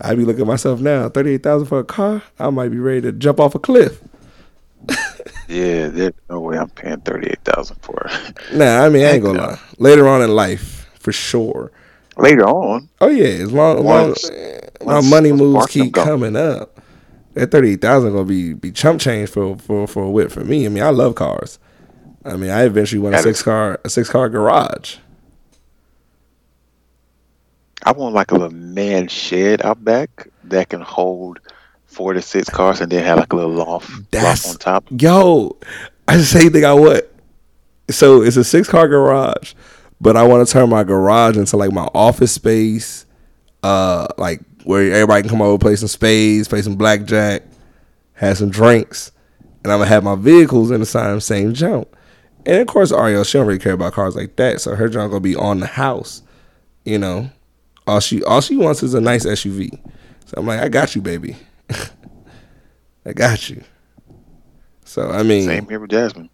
[0.00, 2.22] I'd be looking at myself now, thirty eight thousand for a car.
[2.38, 4.00] I might be ready to jump off a cliff.
[5.48, 8.36] Yeah, there's no way I'm paying thirty eight thousand for it.
[8.52, 9.60] Nah, I mean, I ain't gonna lie.
[9.78, 10.75] Later on in life,
[11.06, 11.70] for sure.
[12.16, 14.30] Later on, Oh yeah, as long as Once-
[14.84, 16.02] my money moves keep go.
[16.02, 16.80] coming up,
[17.34, 20.42] that thirty eight thousand gonna be be chump change for for for a whip for
[20.44, 20.66] me.
[20.66, 21.60] I mean, I love cars.
[22.24, 24.96] I mean, I eventually want a six is- car a six car garage.
[27.84, 31.38] I want like a little man shed out back that can hold
[31.84, 35.00] four to six cars, and then have like a little loft, That's loft on top.
[35.02, 35.56] Yo,
[36.08, 37.04] I the same thing I want.
[37.90, 39.54] So it's a six car garage,
[40.00, 43.06] but I want to turn my garage into like my office space,
[43.62, 47.42] uh, like where everybody can come over, play some spades, play some blackjack,
[48.14, 49.12] have some drinks,
[49.62, 51.88] and I'm gonna have my vehicles in the same same jump.
[52.44, 55.10] And of course, Ariel, she don't really care about cars like that, so her junk
[55.10, 56.22] gonna be on the house.
[56.84, 57.30] You know,
[57.86, 59.70] all she all she wants is a nice SUV.
[60.26, 61.36] So I'm like, I got you, baby.
[63.06, 63.62] I got you.
[64.84, 66.30] So I mean, Same here with Jasmine.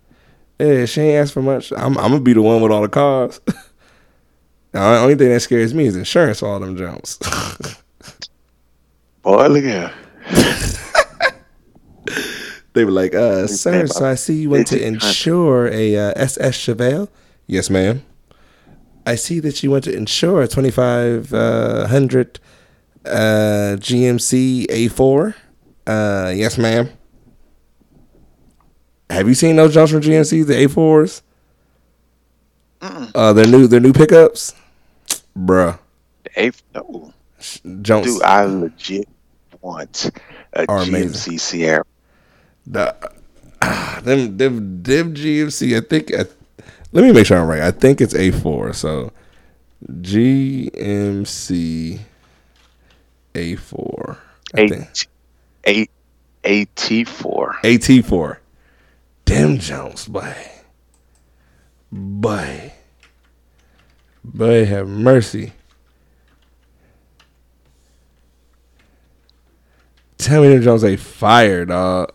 [0.63, 1.73] Yeah, she ain't asked for much.
[1.73, 3.41] I'm, I'm gonna be the one with all the cars.
[4.71, 7.19] the only thing that scares me is insurance for all them jumps.
[9.23, 9.93] Boy, look at
[12.73, 16.57] they were like, uh, sir, so I see you went to insure a uh, SS
[16.57, 17.09] Chevelle.
[17.47, 18.05] Yes, ma'am.
[19.05, 22.41] I see that you went to insure a 2500
[23.05, 25.35] uh, GMC A4.
[25.87, 26.89] Uh, yes, ma'am.
[29.13, 31.21] Have you seen those jumps from GMC, the A4s?
[33.15, 34.55] Uh, their new their new pickups,
[35.39, 35.79] bruh.
[36.35, 36.63] eighth.
[36.75, 37.13] No,
[37.83, 38.09] Jumps.
[38.09, 39.09] dude, I legit
[39.61, 40.11] want
[40.55, 41.35] a amazing.
[41.35, 41.85] GMC Sierra.
[42.67, 42.97] The,
[43.61, 45.77] ah, them, them, them GMC.
[45.77, 46.13] I think.
[46.13, 46.25] I,
[46.93, 47.61] let me make sure I'm right.
[47.63, 48.75] I think it's A4.
[48.75, 49.13] So
[49.89, 51.21] GMC
[53.35, 54.17] A4.
[54.55, 54.89] I think.
[55.65, 55.91] Eight,
[56.45, 57.61] eight, AT4.
[57.63, 58.37] AT4.
[59.25, 60.35] Them Jones, boy.
[61.91, 62.73] Boy.
[64.25, 65.53] Boy, have mercy.
[70.18, 72.12] Tell me them Jones ain't fire, dog.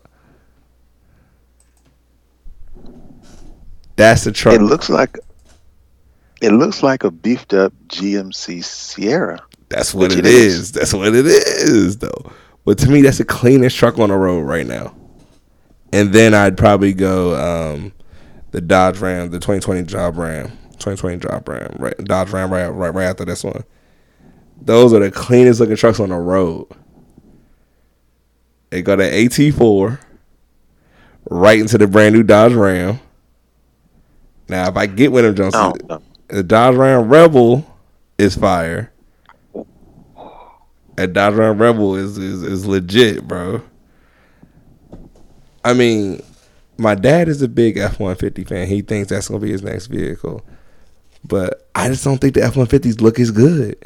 [3.97, 4.55] That's the truck.
[4.55, 5.17] It looks like
[6.41, 9.41] it looks like a beefed up GMC Sierra.
[9.69, 10.55] That's what it it is.
[10.55, 10.71] is.
[10.71, 12.31] That's what it is, though.
[12.63, 14.95] But to me, that's the cleanest truck on the road right now.
[15.93, 17.93] And then I'd probably go um,
[18.51, 20.47] the Dodge Ram, the 2020 Dodge Ram,
[20.79, 21.97] 2020 Dodge Ram, right?
[21.99, 23.63] Dodge Ram right, right, right after this one.
[24.61, 26.67] Those are the cleanest looking trucks on the road.
[28.69, 29.99] They got an AT4
[31.29, 32.99] right into the brand new Dodge Ram.
[34.49, 36.01] Now, if I get one of them, Oh, Johnson, no.
[36.29, 37.65] the Dodge Ram Rebel
[38.17, 38.91] is fire.
[40.97, 43.61] And Dodge Ram Rebel is, is is legit, bro.
[45.67, 46.23] I mean,
[46.77, 48.67] my dad is a big F one fifty fan.
[48.67, 50.41] He thinks that's gonna be his next vehicle,
[51.25, 53.77] but I just don't think the F one fifties look as good.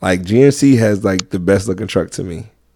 [0.00, 2.46] Like GMC has like the best looking truck to me.